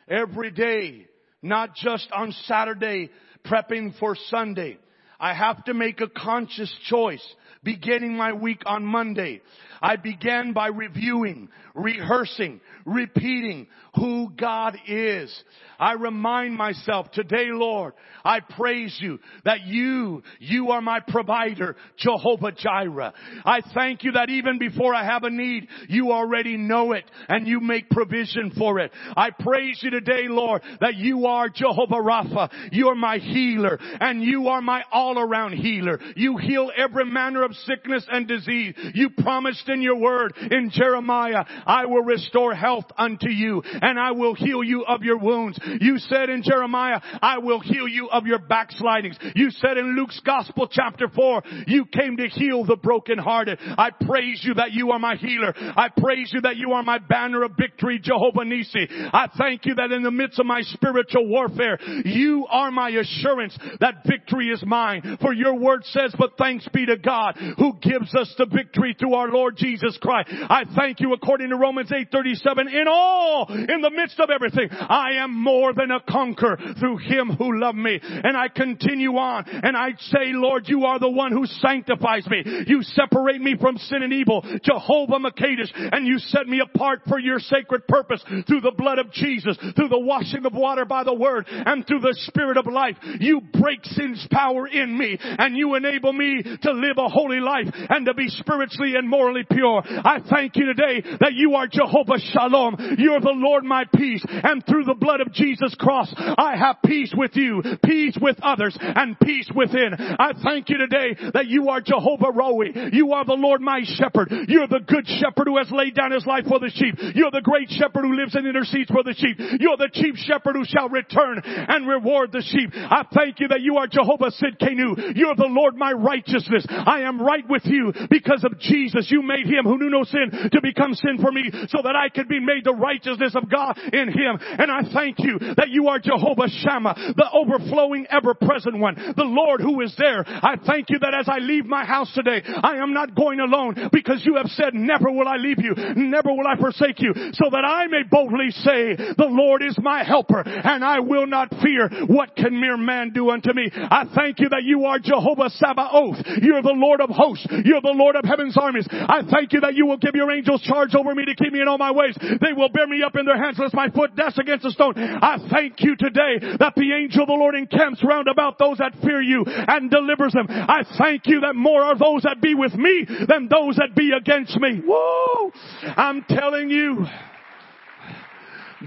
Every 0.07 0.51
day, 0.51 1.07
not 1.41 1.73
just 1.73 2.11
on 2.11 2.31
Saturday, 2.45 3.09
prepping 3.43 3.97
for 3.97 4.15
Sunday. 4.27 4.77
I 5.19 5.33
have 5.33 5.63
to 5.63 5.73
make 5.73 5.99
a 5.99 6.07
conscious 6.07 6.71
choice 6.85 7.25
beginning 7.63 8.15
my 8.15 8.33
week 8.33 8.61
on 8.65 8.85
Monday. 8.85 9.41
I 9.81 9.95
began 9.95 10.53
by 10.53 10.67
reviewing, 10.67 11.49
rehearsing, 11.73 12.59
repeating 12.85 13.67
who 13.95 14.29
God 14.37 14.77
is. 14.87 15.43
I 15.79 15.93
remind 15.93 16.55
myself 16.55 17.09
today, 17.11 17.47
Lord, 17.51 17.93
I 18.25 18.41
praise 18.41 18.97
you 18.99 19.19
that 19.45 19.61
you, 19.61 20.23
you 20.39 20.71
are 20.71 20.81
my 20.81 20.99
provider, 20.99 21.77
Jehovah 21.97 22.51
Jireh. 22.51 23.13
I 23.45 23.61
thank 23.73 24.03
you 24.03 24.11
that 24.13 24.29
even 24.29 24.59
before 24.59 24.93
I 24.93 25.05
have 25.05 25.23
a 25.23 25.29
need, 25.29 25.69
you 25.87 26.11
already 26.11 26.57
know 26.57 26.91
it 26.91 27.05
and 27.29 27.47
you 27.47 27.61
make 27.61 27.89
provision 27.89 28.51
for 28.57 28.79
it. 28.79 28.91
I 29.15 29.29
praise 29.31 29.79
you 29.81 29.89
today, 29.89 30.27
Lord, 30.27 30.63
that 30.81 30.95
you 30.95 31.27
are 31.27 31.47
Jehovah 31.47 31.95
Rapha. 31.95 32.49
You're 32.73 32.95
my 32.95 33.17
healer 33.17 33.79
and 34.01 34.21
you 34.21 34.49
are 34.49 34.61
my 34.61 34.83
all 34.91 35.17
around 35.17 35.53
healer. 35.53 35.99
You 36.17 36.35
heal 36.37 36.71
every 36.75 37.05
manner 37.05 37.38
of 37.43 37.53
sickness 37.65 38.05
and 38.09 38.27
disease. 38.27 38.75
You 38.93 39.09
promised 39.09 39.67
in 39.69 39.81
your 39.81 39.97
word 39.97 40.33
in 40.51 40.69
Jeremiah, 40.71 41.43
I 41.65 41.85
will 41.85 42.03
restore 42.03 42.53
health 42.53 42.85
unto 42.97 43.29
you 43.29 43.61
and 43.63 43.99
I 43.99 44.11
will 44.11 44.35
heal 44.35 44.63
you 44.63 44.85
of 44.85 45.03
your 45.03 45.17
wounds. 45.17 45.59
You 45.79 45.97
said 45.97 46.29
in 46.29 46.43
Jeremiah, 46.43 46.99
I 47.21 47.39
will 47.39 47.59
heal 47.59 47.87
you 47.87 48.09
of 48.09 48.25
your 48.25 48.39
backslidings. 48.39 49.17
You 49.35 49.51
said 49.51 49.77
in 49.77 49.95
Luke's 49.95 50.19
gospel 50.25 50.67
chapter 50.71 51.07
four, 51.09 51.41
you 51.67 51.85
came 51.85 52.17
to 52.17 52.27
heal 52.27 52.65
the 52.65 52.75
brokenhearted. 52.75 53.59
I 53.61 53.91
praise 53.91 54.41
you 54.43 54.55
that 54.55 54.71
you 54.71 54.91
are 54.91 54.99
my 54.99 55.15
healer. 55.15 55.53
I 55.55 55.89
praise 55.95 56.31
you 56.33 56.41
that 56.41 56.57
you 56.57 56.71
are 56.73 56.83
my 56.83 56.99
banner 56.99 57.43
of 57.43 57.51
victory, 57.57 57.99
Jehovah 58.01 58.45
Nisi. 58.45 58.87
I 58.89 59.27
thank 59.37 59.65
you 59.65 59.75
that 59.75 59.91
in 59.91 60.03
the 60.03 60.11
midst 60.11 60.39
of 60.39 60.45
my 60.45 60.61
spiritual 60.61 61.27
warfare, 61.27 61.79
you 62.05 62.47
are 62.49 62.71
my 62.71 62.89
assurance 62.89 63.57
that 63.79 64.05
victory 64.05 64.47
is 64.49 64.63
mine. 64.65 65.17
For 65.21 65.33
your 65.33 65.55
word 65.55 65.83
says, 65.85 66.13
but 66.17 66.37
thanks 66.37 66.67
be 66.73 66.85
to 66.85 66.97
God 66.97 67.28
who 67.57 67.73
gives 67.81 68.13
us 68.15 68.33
the 68.37 68.45
victory 68.45 68.95
through 68.97 69.13
our 69.13 69.29
Lord 69.29 69.57
Jesus 69.57 69.97
Christ. 70.01 70.29
I 70.31 70.63
thank 70.75 70.99
you 70.99 71.13
according 71.13 71.49
to 71.49 71.55
Romans 71.55 71.91
8:37 71.91 72.67
in 72.67 72.87
all 72.87 73.47
in 73.49 73.81
the 73.81 73.91
midst 73.91 74.19
of 74.19 74.29
everything 74.29 74.69
I 74.71 75.13
am 75.23 75.33
more 75.33 75.73
than 75.73 75.91
a 75.91 75.99
conqueror 75.99 76.57
through 76.79 76.97
him 76.97 77.29
who 77.29 77.59
loved 77.59 77.77
me. 77.77 77.99
And 78.01 78.35
I 78.35 78.47
continue 78.47 79.17
on 79.17 79.45
and 79.47 79.75
I 79.75 79.91
say, 79.97 80.31
Lord, 80.33 80.67
you 80.67 80.85
are 80.85 80.99
the 80.99 81.09
one 81.09 81.31
who 81.31 81.45
sanctifies 81.45 82.27
me. 82.27 82.43
You 82.67 82.83
separate 82.83 83.41
me 83.41 83.55
from 83.59 83.77
sin 83.77 84.03
and 84.03 84.13
evil, 84.13 84.41
Jehovah 84.63 85.19
Makadish, 85.19 85.71
and 85.75 86.07
you 86.07 86.19
set 86.19 86.47
me 86.47 86.61
apart 86.61 87.01
for 87.07 87.19
your 87.19 87.39
sacred 87.39 87.87
purpose 87.87 88.23
through 88.47 88.61
the 88.61 88.73
blood 88.77 88.99
of 88.99 89.11
Jesus, 89.11 89.57
through 89.75 89.89
the 89.89 89.99
washing 89.99 90.45
of 90.45 90.53
water 90.53 90.85
by 90.85 91.03
the 91.03 91.13
word, 91.13 91.45
and 91.49 91.85
through 91.85 92.01
the 92.01 92.15
spirit 92.27 92.57
of 92.57 92.65
life. 92.67 92.97
You 93.19 93.41
break 93.41 93.79
sin's 93.83 94.25
power 94.31 94.67
in 94.67 94.97
me 94.97 95.17
and 95.21 95.57
you 95.57 95.75
enable 95.75 96.13
me 96.13 96.43
to 96.43 96.71
live 96.71 96.97
a 96.97 97.09
holy 97.19 97.39
life 97.39 97.67
and 97.89 98.05
to 98.05 98.13
be 98.13 98.27
spiritually 98.27 98.95
and 98.95 99.09
morally 99.09 99.43
pure. 99.43 99.83
I 99.85 100.19
thank 100.29 100.55
you 100.55 100.65
today 100.65 101.03
that 101.19 101.33
you 101.33 101.55
are 101.55 101.67
Jehovah 101.67 102.19
Shalom. 102.31 102.95
You're 102.97 103.19
the 103.19 103.35
Lord 103.35 103.63
my 103.63 103.85
peace. 103.95 104.23
And 104.27 104.65
through 104.65 104.85
the 104.85 104.95
blood 104.95 105.21
of 105.21 105.33
Jesus 105.33 105.75
cross, 105.75 106.13
I 106.17 106.55
have 106.55 106.77
peace 106.85 107.13
with 107.15 107.35
you, 107.35 107.61
peace 107.83 108.17
with 108.21 108.37
others, 108.41 108.77
and 108.79 109.19
peace 109.19 109.49
within. 109.55 109.93
I 109.97 110.33
thank 110.43 110.69
you 110.69 110.77
today 110.77 111.15
that 111.33 111.47
you 111.47 111.69
are 111.69 111.81
Jehovah 111.81 112.31
Roi. 112.31 112.71
You 112.93 113.13
are 113.13 113.25
the 113.25 113.33
Lord 113.33 113.61
my 113.61 113.81
shepherd. 113.83 114.31
You're 114.47 114.67
the 114.67 114.85
good 114.85 115.07
shepherd 115.07 115.47
who 115.47 115.57
has 115.57 115.71
laid 115.71 115.95
down 115.95 116.11
his 116.11 116.25
life 116.25 116.45
for 116.47 116.59
the 116.59 116.71
sheep. 116.73 116.95
You're 117.15 117.31
the 117.31 117.41
great 117.41 117.69
shepherd 117.69 118.05
who 118.05 118.15
lives 118.15 118.35
and 118.35 118.47
intercedes 118.47 118.89
for 118.89 119.03
the 119.03 119.15
sheep. 119.17 119.37
You're 119.59 119.77
the 119.77 119.89
chief 119.91 120.15
shepherd 120.15 120.55
who 120.55 120.65
shall 120.65 120.89
return 120.89 121.41
and 121.43 121.87
reward 121.87 122.31
the 122.31 122.43
sheep. 122.45 122.71
I 122.73 123.03
thank 123.13 123.39
you 123.39 123.47
that 123.49 123.61
you 123.61 123.77
are 123.77 123.87
Jehovah 123.87 124.31
new. 124.79 124.95
You're 125.15 125.35
the 125.35 125.49
Lord 125.49 125.75
my 125.75 125.91
righteousness. 125.91 126.65
I 126.69 127.01
am 127.01 127.08
right 127.17 127.47
with 127.47 127.63
you 127.65 127.93
because 128.09 128.43
of 128.43 128.59
Jesus. 128.59 129.09
You 129.09 129.23
made 129.23 129.47
him 129.47 129.63
who 129.63 129.79
knew 129.79 129.89
no 129.89 130.03
sin 130.03 130.51
to 130.51 130.61
become 130.61 130.93
sin 130.93 131.17
for 131.21 131.31
me 131.31 131.49
so 131.69 131.81
that 131.81 131.95
I 131.95 132.09
could 132.09 132.27
be 132.27 132.39
made 132.39 132.65
the 132.65 132.75
righteousness 132.75 133.35
of 133.35 133.49
God 133.49 133.79
in 133.79 134.09
him. 134.09 134.37
And 134.37 134.69
I 134.69 134.83
thank 134.93 135.17
you 135.19 135.39
that 135.39 135.69
you 135.69 135.87
are 135.87 135.99
Jehovah 135.99 136.49
Shammah, 136.49 137.15
the 137.15 137.29
overflowing 137.31 138.05
ever 138.11 138.33
present 138.33 138.77
one, 138.77 138.95
the 138.95 139.23
Lord 139.23 139.61
who 139.61 139.81
is 139.81 139.95
there. 139.97 140.23
I 140.27 140.55
thank 140.65 140.89
you 140.89 140.99
that 140.99 141.15
as 141.17 141.29
I 141.29 141.39
leave 141.39 141.65
my 141.65 141.85
house 141.85 142.11
today, 142.13 142.41
I 142.45 142.77
am 142.77 142.93
not 142.93 143.15
going 143.15 143.39
alone 143.39 143.89
because 143.91 144.25
you 144.25 144.35
have 144.35 144.51
said 144.51 144.73
never 144.73 145.11
will 145.11 145.27
I 145.27 145.37
leave 145.37 145.59
you, 145.59 145.73
never 145.95 146.31
will 146.33 146.47
I 146.47 146.59
forsake 146.59 146.99
you 146.99 147.13
so 147.33 147.49
that 147.51 147.63
I 147.63 147.87
may 147.87 148.03
boldly 148.09 148.51
say 148.51 148.95
the 148.95 149.29
Lord 149.29 149.63
is 149.63 149.77
my 149.81 150.03
helper 150.03 150.43
and 150.45 150.83
I 150.83 150.99
will 150.99 151.27
not 151.27 151.49
fear 151.61 151.89
what 152.07 152.35
can 152.35 152.59
mere 152.59 152.77
man 152.77 153.11
do 153.13 153.29
unto 153.29 153.53
me. 153.53 153.69
I 153.73 154.05
thank 154.15 154.39
you 154.39 154.49
that 154.49 154.63
you 154.63 154.85
are 154.85 154.99
Jehovah 154.99 155.49
Sabaoth. 155.49 156.17
You're 156.41 156.61
the 156.61 156.75
Lord 156.75 156.98
of 157.01 157.09
hosts. 157.09 157.45
You're 157.65 157.81
the 157.81 157.95
Lord 157.95 158.15
of 158.15 158.25
heaven's 158.25 158.57
armies. 158.57 158.87
I 158.91 159.21
thank 159.29 159.53
you 159.53 159.61
that 159.61 159.75
you 159.75 159.85
will 159.85 159.97
give 159.97 160.15
your 160.15 160.31
angels 160.31 160.61
charge 160.61 160.95
over 160.95 161.13
me 161.15 161.25
to 161.25 161.35
keep 161.35 161.53
me 161.53 161.61
in 161.61 161.67
all 161.67 161.77
my 161.77 161.91
ways. 161.91 162.15
They 162.19 162.53
will 162.53 162.69
bear 162.69 162.87
me 162.87 163.03
up 163.03 163.15
in 163.15 163.25
their 163.25 163.37
hands 163.37 163.57
lest 163.59 163.73
my 163.73 163.89
foot 163.89 164.15
dash 164.15 164.37
against 164.37 164.65
a 164.65 164.71
stone. 164.71 164.93
I 164.97 165.37
thank 165.49 165.79
you 165.79 165.95
today 165.95 166.39
that 166.59 166.73
the 166.75 166.93
angel 166.93 167.23
of 167.23 167.27
the 167.27 167.33
Lord 167.33 167.55
encamps 167.55 168.03
round 168.03 168.27
about 168.27 168.57
those 168.57 168.77
that 168.77 168.93
fear 169.03 169.21
you 169.21 169.43
and 169.45 169.89
delivers 169.89 170.33
them. 170.33 170.47
I 170.49 170.83
thank 170.97 171.23
you 171.25 171.41
that 171.41 171.55
more 171.55 171.81
are 171.81 171.97
those 171.97 172.23
that 172.23 172.41
be 172.41 172.55
with 172.55 172.73
me 172.73 173.05
than 173.27 173.47
those 173.49 173.77
that 173.77 173.95
be 173.95 174.11
against 174.11 174.57
me. 174.59 174.81
Whoa! 174.85 175.51
I'm 175.95 176.23
telling 176.27 176.69
you, 176.69 177.05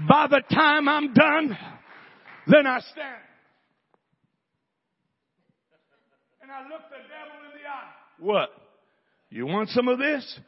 by 0.07 0.27
the 0.27 0.41
time 0.53 0.87
I'm 0.87 1.13
done, 1.13 1.57
then 2.47 2.67
I 2.67 2.79
stand. 2.79 3.21
And 6.41 6.51
I 6.51 6.63
look 6.63 6.81
the 6.89 6.97
devil. 7.07 7.42
What? 8.23 8.51
You 9.29 9.45
want 9.45 9.67
some 9.69 9.89
of 9.89 9.99
this? 9.99 10.39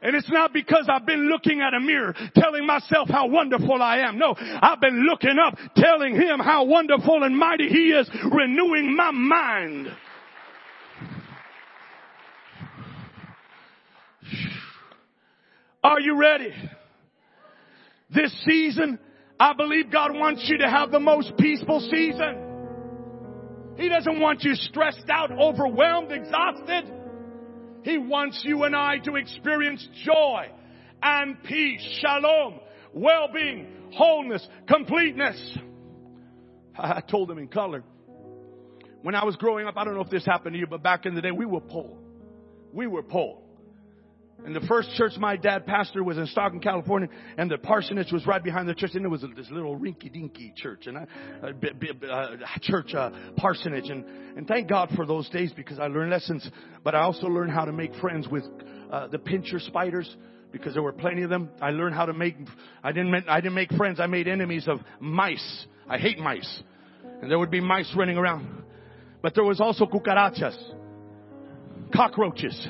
And 0.00 0.16
it's 0.16 0.30
not 0.30 0.54
because 0.54 0.88
I've 0.90 1.04
been 1.04 1.28
looking 1.28 1.60
at 1.60 1.74
a 1.74 1.80
mirror 1.80 2.14
telling 2.34 2.66
myself 2.66 3.10
how 3.10 3.28
wonderful 3.28 3.82
I 3.82 3.98
am. 3.98 4.18
No, 4.18 4.34
I've 4.38 4.80
been 4.80 5.04
looking 5.04 5.36
up 5.38 5.58
telling 5.76 6.14
him 6.14 6.38
how 6.38 6.64
wonderful 6.64 7.22
and 7.22 7.36
mighty 7.36 7.68
he 7.68 7.90
is, 7.90 8.08
renewing 8.32 8.96
my 8.96 9.10
mind. 9.10 9.88
Are 15.84 16.00
you 16.00 16.16
ready? 16.18 16.54
This 18.08 18.32
season, 18.46 18.98
I 19.38 19.52
believe 19.52 19.92
God 19.92 20.14
wants 20.14 20.46
you 20.48 20.56
to 20.58 20.70
have 20.70 20.90
the 20.90 21.00
most 21.00 21.36
peaceful 21.36 21.80
season. 21.90 22.49
He 23.80 23.88
doesn't 23.88 24.20
want 24.20 24.44
you 24.44 24.54
stressed 24.56 25.08
out, 25.08 25.32
overwhelmed, 25.32 26.12
exhausted. 26.12 26.84
He 27.82 27.96
wants 27.96 28.42
you 28.44 28.64
and 28.64 28.76
I 28.76 28.98
to 28.98 29.16
experience 29.16 29.88
joy 30.04 30.48
and 31.02 31.42
peace, 31.44 31.80
shalom, 32.02 32.60
well-being, 32.92 33.66
wholeness, 33.94 34.46
completeness. 34.68 35.58
I 36.78 37.00
told 37.00 37.30
him 37.30 37.38
in 37.38 37.48
color. 37.48 37.82
When 39.00 39.14
I 39.14 39.24
was 39.24 39.36
growing 39.36 39.66
up, 39.66 39.78
I 39.78 39.84
don't 39.84 39.94
know 39.94 40.02
if 40.02 40.10
this 40.10 40.26
happened 40.26 40.52
to 40.52 40.58
you, 40.58 40.66
but 40.66 40.82
back 40.82 41.06
in 41.06 41.14
the 41.14 41.22
day, 41.22 41.30
we 41.30 41.46
were 41.46 41.62
poor. 41.62 41.96
We 42.74 42.86
were 42.86 43.02
poor. 43.02 43.38
And 44.44 44.56
the 44.56 44.60
first 44.62 44.90
church 44.96 45.12
my 45.18 45.36
dad 45.36 45.66
pastored 45.66 46.04
was 46.04 46.16
in 46.16 46.26
Stockton, 46.26 46.60
California, 46.60 47.08
and 47.36 47.50
the 47.50 47.58
parsonage 47.58 48.10
was 48.10 48.26
right 48.26 48.42
behind 48.42 48.68
the 48.68 48.74
church, 48.74 48.92
and 48.94 49.04
it 49.04 49.08
was 49.08 49.24
this 49.36 49.50
little 49.50 49.78
rinky-dinky 49.78 50.54
church, 50.56 50.86
and 50.86 50.96
a, 50.96 51.06
a, 51.42 52.08
a 52.08 52.60
church 52.60 52.94
uh, 52.94 53.10
parsonage. 53.36 53.90
And, 53.90 54.04
and 54.36 54.48
thank 54.48 54.68
God 54.68 54.90
for 54.96 55.04
those 55.04 55.28
days 55.28 55.52
because 55.52 55.78
I 55.78 55.88
learned 55.88 56.10
lessons, 56.10 56.48
but 56.82 56.94
I 56.94 57.02
also 57.02 57.26
learned 57.26 57.52
how 57.52 57.66
to 57.66 57.72
make 57.72 57.94
friends 57.96 58.28
with 58.28 58.44
uh, 58.90 59.08
the 59.08 59.18
pincher 59.18 59.60
spiders 59.60 60.16
because 60.52 60.74
there 60.74 60.82
were 60.82 60.92
plenty 60.92 61.22
of 61.22 61.30
them. 61.30 61.50
I 61.60 61.70
learned 61.70 61.94
how 61.94 62.06
to 62.06 62.12
make. 62.12 62.36
I 62.82 62.92
didn't. 62.92 63.14
I 63.28 63.40
didn't 63.40 63.54
make 63.54 63.70
friends. 63.72 64.00
I 64.00 64.06
made 64.06 64.26
enemies 64.26 64.66
of 64.68 64.80
mice. 65.00 65.66
I 65.88 65.98
hate 65.98 66.18
mice, 66.18 66.62
and 67.20 67.30
there 67.30 67.38
would 67.38 67.50
be 67.50 67.60
mice 67.60 67.92
running 67.96 68.16
around. 68.16 68.64
But 69.22 69.34
there 69.34 69.44
was 69.44 69.60
also 69.60 69.86
cucarachas, 69.86 70.56
cockroaches. 71.94 72.68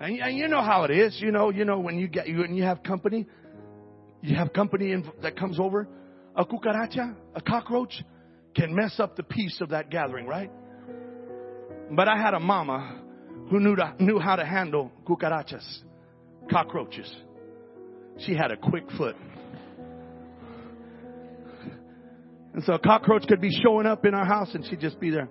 And, 0.00 0.18
and 0.20 0.36
you 0.36 0.48
know 0.48 0.62
how 0.62 0.84
it 0.84 0.90
is. 0.90 1.16
You 1.20 1.32
know, 1.32 1.50
you 1.50 1.64
know 1.64 1.80
when 1.80 1.98
you 1.98 2.08
get 2.08 2.26
when 2.26 2.54
you 2.54 2.64
have 2.64 2.82
company, 2.82 3.26
you 4.22 4.36
have 4.36 4.52
company 4.52 4.92
in, 4.92 5.10
that 5.22 5.36
comes 5.36 5.58
over. 5.58 5.88
A 6.36 6.44
cucaracha, 6.44 7.16
a 7.34 7.40
cockroach, 7.40 7.92
can 8.54 8.74
mess 8.74 9.00
up 9.00 9.16
the 9.16 9.24
peace 9.24 9.60
of 9.60 9.70
that 9.70 9.90
gathering, 9.90 10.26
right? 10.26 10.50
But 11.90 12.08
I 12.08 12.16
had 12.16 12.34
a 12.34 12.40
mama 12.40 13.02
who 13.50 13.60
knew 13.60 13.74
to, 13.76 13.94
knew 13.98 14.18
how 14.18 14.36
to 14.36 14.44
handle 14.44 14.92
cucarachas, 15.06 15.64
cockroaches. 16.50 17.12
She 18.18 18.34
had 18.34 18.52
a 18.52 18.56
quick 18.56 18.84
foot. 18.96 19.16
And 22.54 22.64
so 22.64 22.74
a 22.74 22.78
cockroach 22.78 23.26
could 23.26 23.40
be 23.40 23.50
showing 23.62 23.86
up 23.86 24.04
in 24.04 24.14
our 24.14 24.24
house 24.24 24.50
and 24.54 24.64
she'd 24.66 24.80
just 24.80 24.98
be 25.00 25.10
there. 25.10 25.28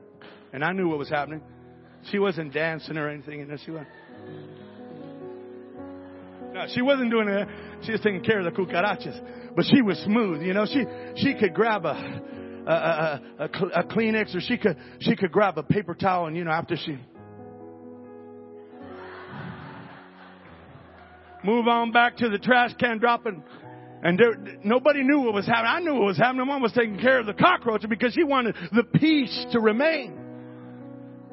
And 0.53 0.63
I 0.63 0.72
knew 0.72 0.88
what 0.88 0.97
was 0.97 1.09
happening. 1.09 1.41
She 2.11 2.20
wasn't 2.20 2.53
dancing 2.53 2.97
or 2.97 3.09
anything, 3.09 3.41
and 3.41 3.59
she 3.65 3.72
was. 3.72 3.86
No, 6.53 6.65
she 6.73 6.82
wasn't 6.82 7.11
doing 7.11 7.28
that. 7.28 7.47
She 7.84 7.91
was 7.91 8.01
taking 8.01 8.23
care 8.23 8.39
of 8.39 8.45
the 8.45 8.51
cucarachas. 8.51 9.19
But 9.55 9.65
she 9.65 9.82
was 9.82 9.97
smooth, 9.99 10.41
you 10.41 10.53
know. 10.53 10.65
She 10.65 10.86
she 11.15 11.34
could 11.36 11.53
grab 11.53 11.86
a 11.86 12.21
a, 12.67 12.71
a, 12.71 13.21
a, 13.39 13.45
a 13.45 13.84
Kleenex 13.84 14.36
or 14.36 14.41
she 14.41 14.57
could 14.57 14.78
she 14.99 15.15
could 15.15 15.32
grab 15.32 15.57
a 15.57 15.63
paper 15.63 15.93
towel 15.93 16.28
and 16.28 16.36
you 16.36 16.43
know 16.43 16.51
after 16.51 16.75
she 16.75 16.97
move 21.43 21.67
on 21.67 21.91
back 21.91 22.17
to 22.17 22.30
the 22.30 22.38
trash 22.38 22.73
can 22.80 22.97
dropping 22.97 23.43
and 24.03 24.19
there, 24.19 24.36
nobody 24.63 25.03
knew 25.03 25.21
what 25.21 25.34
was 25.34 25.47
happening. 25.47 25.71
I 25.71 25.80
knew 25.80 25.95
what 25.95 26.05
was 26.05 26.17
happening. 26.17 26.45
Mom 26.45 26.61
was 26.61 26.71
taking 26.71 26.99
care 26.99 27.19
of 27.19 27.25
the 27.25 27.34
cockroach 27.34 27.84
because 27.89 28.13
she 28.13 28.23
wanted 28.23 28.55
the 28.71 28.84
peace 28.84 29.45
to 29.53 29.59
remain. 29.59 30.26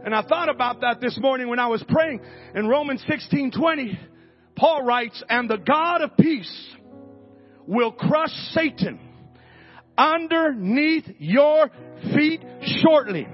And 0.05 0.15
I 0.15 0.21
thought 0.21 0.51
about 0.51 0.83
that 0.83 1.01
this 1.01 1.19
morning 1.19 1.49
when 1.49 1.59
I 1.59 1.69
was 1.69 1.83
praying 1.89 2.21
in 2.55 2.69
Romans 2.69 3.03
16, 3.09 3.53
20. 3.53 3.99
Paul 4.55 4.83
writes, 4.85 5.23
and 5.31 5.49
the 5.49 5.57
God 5.57 6.03
of 6.03 6.15
peace 6.19 6.75
will 7.67 7.91
crush 7.91 8.31
Satan 8.53 9.01
underneath 9.97 11.05
your 11.19 11.71
feet 12.15 12.43
shortly. 12.83 13.27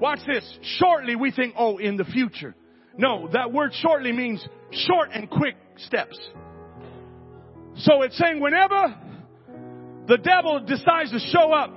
Watch 0.00 0.20
this. 0.24 0.58
Shortly 0.78 1.16
we 1.16 1.32
think, 1.32 1.54
oh, 1.58 1.78
in 1.78 1.96
the 1.96 2.04
future. 2.04 2.54
No, 2.96 3.28
that 3.32 3.52
word 3.52 3.72
shortly 3.74 4.12
means 4.12 4.46
short 4.70 5.08
and 5.12 5.28
quick 5.28 5.56
steps. 5.78 6.16
So 7.78 8.02
it's 8.02 8.16
saying 8.16 8.40
whenever 8.40 8.94
the 10.06 10.18
devil 10.18 10.60
decides 10.60 11.10
to 11.10 11.18
show 11.18 11.52
up 11.52 11.74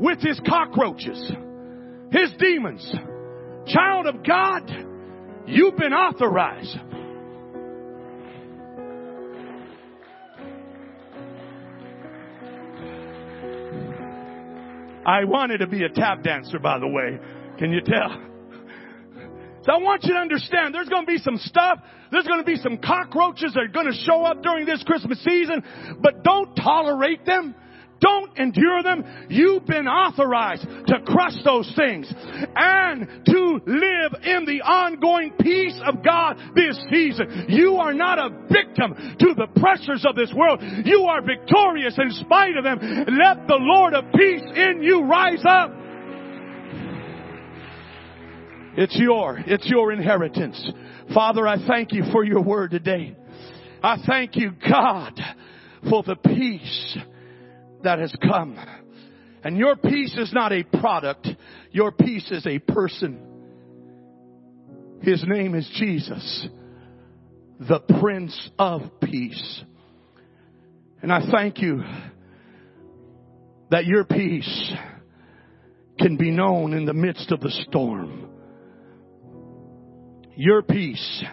with 0.00 0.20
his 0.20 0.40
cockroaches, 0.46 1.32
his 2.10 2.32
demons, 2.38 2.94
child 3.66 4.06
of 4.06 4.24
God, 4.24 4.70
You've 5.46 5.76
been 5.76 5.92
authorized. 5.92 6.76
I 15.06 15.22
wanted 15.24 15.58
to 15.58 15.68
be 15.68 15.84
a 15.84 15.88
tap 15.88 16.24
dancer, 16.24 16.58
by 16.58 16.80
the 16.80 16.88
way. 16.88 17.20
Can 17.58 17.70
you 17.70 17.80
tell? 17.80 18.20
So 19.64 19.72
I 19.72 19.76
want 19.78 20.02
you 20.02 20.14
to 20.14 20.18
understand 20.18 20.74
there's 20.74 20.88
going 20.88 21.06
to 21.06 21.12
be 21.12 21.18
some 21.18 21.38
stuff, 21.38 21.78
there's 22.10 22.26
going 22.26 22.40
to 22.40 22.44
be 22.44 22.56
some 22.56 22.78
cockroaches 22.78 23.52
that 23.54 23.60
are 23.60 23.68
going 23.68 23.86
to 23.86 23.98
show 24.04 24.24
up 24.24 24.42
during 24.42 24.66
this 24.66 24.82
Christmas 24.82 25.22
season, 25.22 25.62
but 26.00 26.24
don't 26.24 26.56
tolerate 26.56 27.24
them. 27.24 27.54
Don't 28.00 28.36
endure 28.38 28.82
them. 28.82 29.04
You've 29.28 29.66
been 29.66 29.86
authorized 29.88 30.62
to 30.62 31.00
crush 31.06 31.34
those 31.44 31.70
things 31.76 32.12
and 32.54 33.08
to 33.26 33.60
live 33.66 34.12
in 34.22 34.44
the 34.44 34.60
ongoing 34.62 35.32
peace 35.40 35.78
of 35.84 36.04
God 36.04 36.36
this 36.54 36.78
season. 36.90 37.46
You 37.48 37.76
are 37.76 37.94
not 37.94 38.18
a 38.18 38.30
victim 38.52 39.16
to 39.18 39.34
the 39.34 39.48
pressures 39.60 40.04
of 40.06 40.14
this 40.14 40.32
world. 40.34 40.62
You 40.84 41.04
are 41.04 41.22
victorious 41.22 41.96
in 41.98 42.10
spite 42.12 42.56
of 42.56 42.64
them. 42.64 42.78
Let 42.80 43.46
the 43.46 43.58
Lord 43.58 43.94
of 43.94 44.04
peace 44.12 44.42
in 44.54 44.82
you 44.82 45.04
rise 45.04 45.42
up. 45.48 45.72
It's 48.78 48.96
your, 48.96 49.42
it's 49.46 49.66
your 49.66 49.90
inheritance. 49.90 50.70
Father, 51.14 51.48
I 51.48 51.66
thank 51.66 51.92
you 51.92 52.02
for 52.12 52.24
your 52.24 52.42
word 52.42 52.72
today. 52.72 53.16
I 53.82 53.96
thank 54.06 54.36
you, 54.36 54.52
God, 54.68 55.18
for 55.88 56.02
the 56.02 56.16
peace 56.16 56.98
that 57.82 57.98
has 57.98 58.14
come. 58.22 58.58
And 59.42 59.56
your 59.56 59.76
peace 59.76 60.16
is 60.16 60.32
not 60.32 60.52
a 60.52 60.64
product. 60.64 61.28
Your 61.70 61.92
peace 61.92 62.28
is 62.30 62.46
a 62.46 62.58
person. 62.58 63.20
His 65.02 65.22
name 65.26 65.54
is 65.54 65.68
Jesus, 65.76 66.48
the 67.60 67.80
Prince 68.00 68.50
of 68.58 68.82
Peace. 69.02 69.62
And 71.02 71.12
I 71.12 71.30
thank 71.30 71.60
you 71.60 71.84
that 73.70 73.84
your 73.84 74.04
peace 74.04 74.72
can 75.98 76.16
be 76.16 76.30
known 76.30 76.72
in 76.74 76.84
the 76.86 76.94
midst 76.94 77.30
of 77.30 77.40
the 77.40 77.50
storm. 77.68 78.28
Your 80.34 80.62
peace 80.62 81.24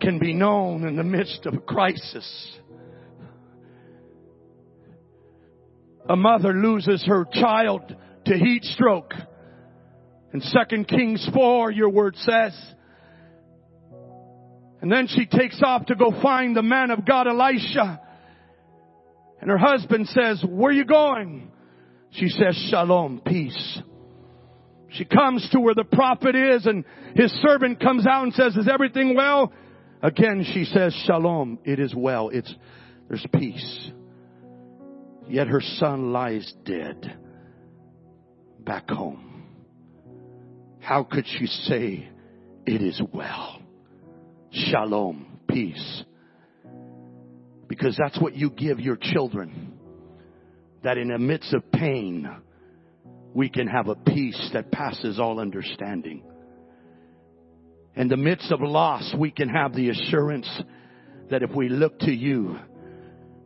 can 0.00 0.18
be 0.18 0.34
known 0.34 0.86
in 0.86 0.96
the 0.96 1.02
midst 1.02 1.46
of 1.46 1.54
a 1.54 1.58
crisis. 1.58 2.58
A 6.08 6.16
mother 6.16 6.52
loses 6.52 7.04
her 7.06 7.24
child 7.32 7.94
to 8.26 8.34
heat 8.34 8.64
stroke. 8.64 9.12
In 10.32 10.40
2 10.40 10.84
Kings 10.84 11.28
4, 11.32 11.70
your 11.70 11.88
word 11.90 12.16
says, 12.16 12.52
and 14.82 14.92
then 14.92 15.06
she 15.06 15.24
takes 15.24 15.62
off 15.62 15.86
to 15.86 15.94
go 15.94 16.12
find 16.20 16.54
the 16.54 16.62
man 16.62 16.90
of 16.90 17.06
God, 17.06 17.26
Elisha. 17.26 18.00
And 19.40 19.50
her 19.50 19.56
husband 19.56 20.08
says, 20.08 20.44
where 20.46 20.70
are 20.70 20.74
you 20.74 20.84
going? 20.84 21.50
She 22.10 22.28
says, 22.28 22.54
shalom, 22.70 23.22
peace. 23.24 23.80
She 24.90 25.04
comes 25.04 25.48
to 25.52 25.60
where 25.60 25.74
the 25.74 25.84
prophet 25.84 26.36
is 26.36 26.66
and 26.66 26.84
his 27.16 27.32
servant 27.42 27.80
comes 27.80 28.06
out 28.06 28.24
and 28.24 28.34
says, 28.34 28.54
is 28.56 28.68
everything 28.68 29.16
well? 29.16 29.52
Again, 30.02 30.44
she 30.52 30.64
says, 30.64 30.94
shalom, 31.06 31.58
it 31.64 31.80
is 31.80 31.94
well. 31.94 32.28
It's, 32.28 32.54
there's 33.08 33.26
peace. 33.32 33.90
Yet 35.28 35.46
her 35.48 35.60
son 35.60 36.12
lies 36.12 36.52
dead 36.64 37.18
back 38.60 38.88
home. 38.88 39.44
How 40.80 41.02
could 41.02 41.26
she 41.26 41.46
say, 41.46 42.08
it 42.66 42.82
is 42.82 43.00
well? 43.12 43.60
Shalom, 44.50 45.38
peace. 45.48 46.04
Because 47.68 47.96
that's 47.98 48.20
what 48.20 48.34
you 48.34 48.50
give 48.50 48.80
your 48.80 48.96
children. 49.00 49.78
That 50.82 50.98
in 50.98 51.08
the 51.08 51.18
midst 51.18 51.54
of 51.54 51.72
pain, 51.72 52.28
we 53.32 53.48
can 53.48 53.66
have 53.66 53.88
a 53.88 53.94
peace 53.94 54.50
that 54.52 54.70
passes 54.70 55.18
all 55.18 55.40
understanding. 55.40 56.22
In 57.96 58.08
the 58.08 58.16
midst 58.16 58.52
of 58.52 58.60
loss, 58.60 59.14
we 59.18 59.30
can 59.30 59.48
have 59.48 59.74
the 59.74 59.88
assurance 59.88 60.48
that 61.30 61.42
if 61.42 61.50
we 61.54 61.68
look 61.68 61.98
to 62.00 62.12
you, 62.12 62.58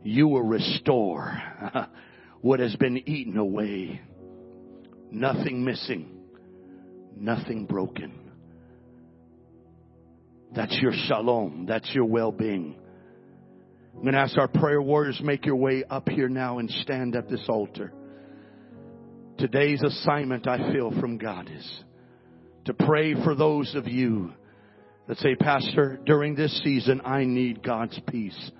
you 0.03 0.27
will 0.27 0.43
restore 0.43 1.41
what 2.41 2.59
has 2.59 2.75
been 2.75 2.97
eaten 3.09 3.37
away. 3.37 4.01
Nothing 5.11 5.65
missing, 5.65 6.19
nothing 7.15 7.65
broken. 7.65 8.13
That's 10.55 10.77
your 10.81 10.93
shalom. 11.07 11.65
That's 11.67 11.89
your 11.93 12.05
well-being. 12.05 12.75
I'm 13.95 14.01
going 14.01 14.13
to 14.13 14.19
ask 14.19 14.37
our 14.37 14.47
prayer 14.47 14.81
warriors 14.81 15.19
make 15.23 15.45
your 15.45 15.55
way 15.55 15.83
up 15.89 16.07
here 16.09 16.29
now 16.29 16.59
and 16.59 16.69
stand 16.69 17.15
at 17.15 17.29
this 17.29 17.43
altar. 17.49 17.93
Today's 19.37 19.81
assignment 19.83 20.47
I 20.47 20.71
feel 20.71 20.91
from 20.99 21.17
God 21.17 21.49
is 21.53 21.83
to 22.65 22.73
pray 22.73 23.13
for 23.23 23.35
those 23.35 23.73
of 23.75 23.87
you 23.87 24.33
that 25.07 25.17
say, 25.17 25.35
Pastor, 25.35 25.99
during 26.05 26.35
this 26.35 26.61
season 26.63 27.01
I 27.03 27.25
need 27.25 27.63
God's 27.63 27.99
peace. 28.07 28.51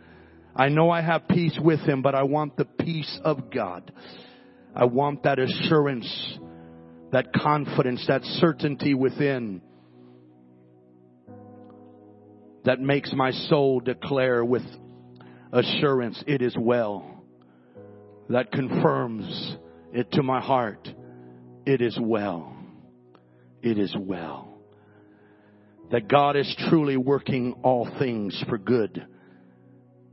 I 0.56 0.70
know 0.70 0.90
I 0.90 1.02
have 1.02 1.28
peace 1.28 1.58
with 1.62 1.80
Him, 1.82 2.02
but 2.02 2.16
I 2.16 2.24
want 2.24 2.58
the 2.58 2.66
peace 2.66 3.20
of 3.24 3.52
God. 3.52 3.92
I 4.76 4.86
want 4.86 5.24
that 5.24 5.40
assurance, 5.40 6.38
that 7.12 7.34
confidence, 7.34 8.06
that 8.08 8.24
certainty 8.24 8.94
within 8.94 9.62
that 12.66 12.80
makes 12.80 13.12
my 13.14 13.32
soul 13.32 13.80
declare 13.80 14.44
with 14.44 14.64
assurance, 15.52 16.24
it 16.28 16.42
is 16.42 16.56
well. 16.58 17.24
That 18.30 18.52
confirms 18.52 19.58
it 19.92 20.12
to 20.14 20.24
my 20.24 20.40
heart. 20.40 20.88
It 21.66 21.82
is 21.82 21.98
well. 22.00 22.56
It 23.62 23.80
is 23.80 23.96
well. 23.98 24.60
That 25.92 26.08
God 26.08 26.36
is 26.36 26.56
truly 26.70 26.98
working 26.98 27.56
all 27.64 27.90
things 27.98 28.44
for 28.48 28.58
good 28.58 29.08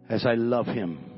as 0.08 0.24
I 0.24 0.34
love 0.34 0.66
Him. 0.66 1.16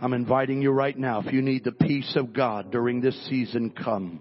I'm 0.00 0.12
inviting 0.12 0.60
you 0.60 0.70
right 0.72 0.96
now. 0.96 1.20
If 1.20 1.32
you 1.32 1.40
need 1.40 1.64
the 1.64 1.72
peace 1.72 2.16
of 2.16 2.32
God 2.32 2.70
during 2.70 3.00
this 3.00 3.18
season, 3.28 3.70
come. 3.70 4.20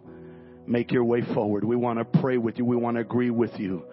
Make 0.66 0.92
your 0.92 1.04
way 1.04 1.22
forward. 1.34 1.64
We 1.64 1.76
want 1.76 2.00
to 2.00 2.20
pray 2.20 2.38
with 2.38 2.58
you. 2.58 2.66
We 2.66 2.78
want 2.78 2.96
to 2.96 3.02
agree 3.02 3.30
with 3.30 3.52
you. 3.60 3.84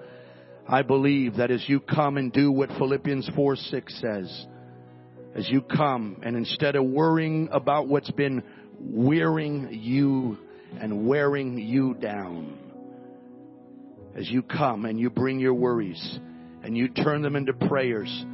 I 0.66 0.82
believe 0.82 1.36
that 1.36 1.50
as 1.50 1.68
you 1.68 1.80
come 1.80 2.16
and 2.16 2.32
do 2.32 2.52
what 2.52 2.70
Philippians 2.78 3.28
4 3.34 3.56
6 3.56 4.00
says, 4.00 4.46
as 5.34 5.48
you 5.48 5.60
come 5.60 6.20
and 6.22 6.36
instead 6.36 6.76
of 6.76 6.84
worrying 6.84 7.48
about 7.50 7.88
what's 7.88 8.10
been 8.12 8.42
wearing 8.78 9.68
you 9.72 10.38
and 10.80 11.06
wearing 11.06 11.58
you 11.58 11.94
down, 11.94 12.58
as 14.14 14.30
you 14.30 14.42
come 14.42 14.84
and 14.84 15.00
you 15.00 15.10
bring 15.10 15.40
your 15.40 15.54
worries 15.54 16.18
and 16.62 16.76
you 16.76 16.88
turn 16.88 17.22
them 17.22 17.36
into 17.36 17.52
prayers 17.52 18.24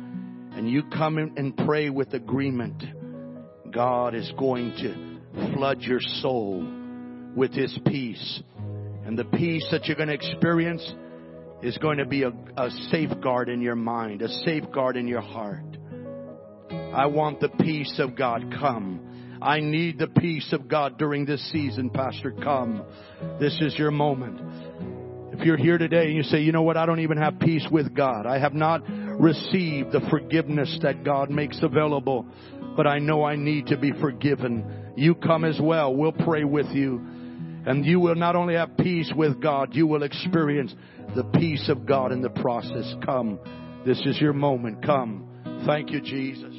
and 0.53 0.69
you 0.69 0.83
come 0.85 1.19
and 1.19 1.57
pray 1.57 1.91
with 1.91 2.15
agreement, 2.15 2.83
God 3.71 4.15
is 4.15 4.31
going 4.39 4.73
to 4.79 5.55
flood 5.55 5.81
your 5.83 6.01
soul 6.01 6.67
with 7.37 7.53
His 7.53 7.79
peace. 7.87 8.43
And 9.05 9.19
the 9.19 9.25
peace 9.25 9.67
that 9.71 9.87
you're 9.87 9.97
going 9.97 10.09
to 10.09 10.15
experience 10.15 10.83
is 11.63 11.79
going 11.79 11.99
to 11.99 12.07
be 12.07 12.23
a, 12.23 12.33
a 12.57 12.71
safeguard 12.91 13.49
in 13.49 13.61
your 13.61 13.77
mind, 13.77 14.23
a 14.23 14.29
safeguard 14.45 14.97
in 14.97 15.07
your 15.09 15.21
heart. 15.21 15.65
I 16.71 17.07
want 17.07 17.41
the 17.41 17.49
peace 17.49 17.99
of 17.99 18.17
God. 18.17 18.55
Come. 18.59 19.39
I 19.41 19.61
need 19.61 19.99
the 19.99 20.09
peace 20.09 20.53
of 20.53 20.69
God 20.69 20.99
during 20.99 21.25
this 21.25 21.51
season, 21.53 21.91
Pastor. 21.91 22.33
Come. 22.33 22.83
This 23.39 23.57
is 23.61 23.79
your 23.79 23.91
moment. 23.91 24.41
If 25.39 25.47
you're 25.47 25.57
here 25.57 25.79
today 25.79 26.07
and 26.07 26.17
you 26.17 26.25
say, 26.25 26.41
you 26.41 26.51
know 26.51 26.63
what, 26.63 26.77
I 26.77 26.85
don't 26.85 26.99
even 26.99 27.17
have 27.17 27.39
peace 27.39 27.65
with 27.71 27.95
God. 27.95 28.27
I 28.27 28.41
have 28.41 28.55
not 28.55 28.83
received 28.89 29.93
the 29.93 30.01
forgiveness 30.11 30.81
that 30.83 31.05
God 31.05 31.31
makes 31.31 31.61
available, 31.63 32.27
but 32.77 32.89
I 32.89 32.99
know 32.99 33.23
I 33.23 33.37
need 33.37 33.69
to 33.69 33.77
be 33.79 33.93
forgiven. 34.01 34.93
You 34.97 35.15
come 35.15 35.45
as 35.45 35.61
well. 35.63 35.95
We'll 35.95 36.11
pray 36.11 36.43
with 36.43 36.67
you. 36.71 36.97
And 37.67 37.87
you 37.87 38.01
will 38.01 38.17
not 38.17 38.35
only 38.35 38.55
have 38.55 38.77
peace 38.79 39.13
with 39.15 39.41
God, 39.41 39.77
you 39.77 39.87
will 39.87 40.03
experience 40.03 40.75
the 41.15 41.23
peace 41.23 41.69
of 41.69 41.87
God 41.87 42.11
in 42.11 42.21
the 42.21 42.31
process. 42.31 42.93
Come. 43.05 43.39
This 43.87 44.01
is 44.07 44.21
your 44.21 44.33
moment. 44.33 44.85
Come. 44.85 45.63
Thank 45.67 45.91
you, 45.91 46.01
Jesus. 46.01 46.58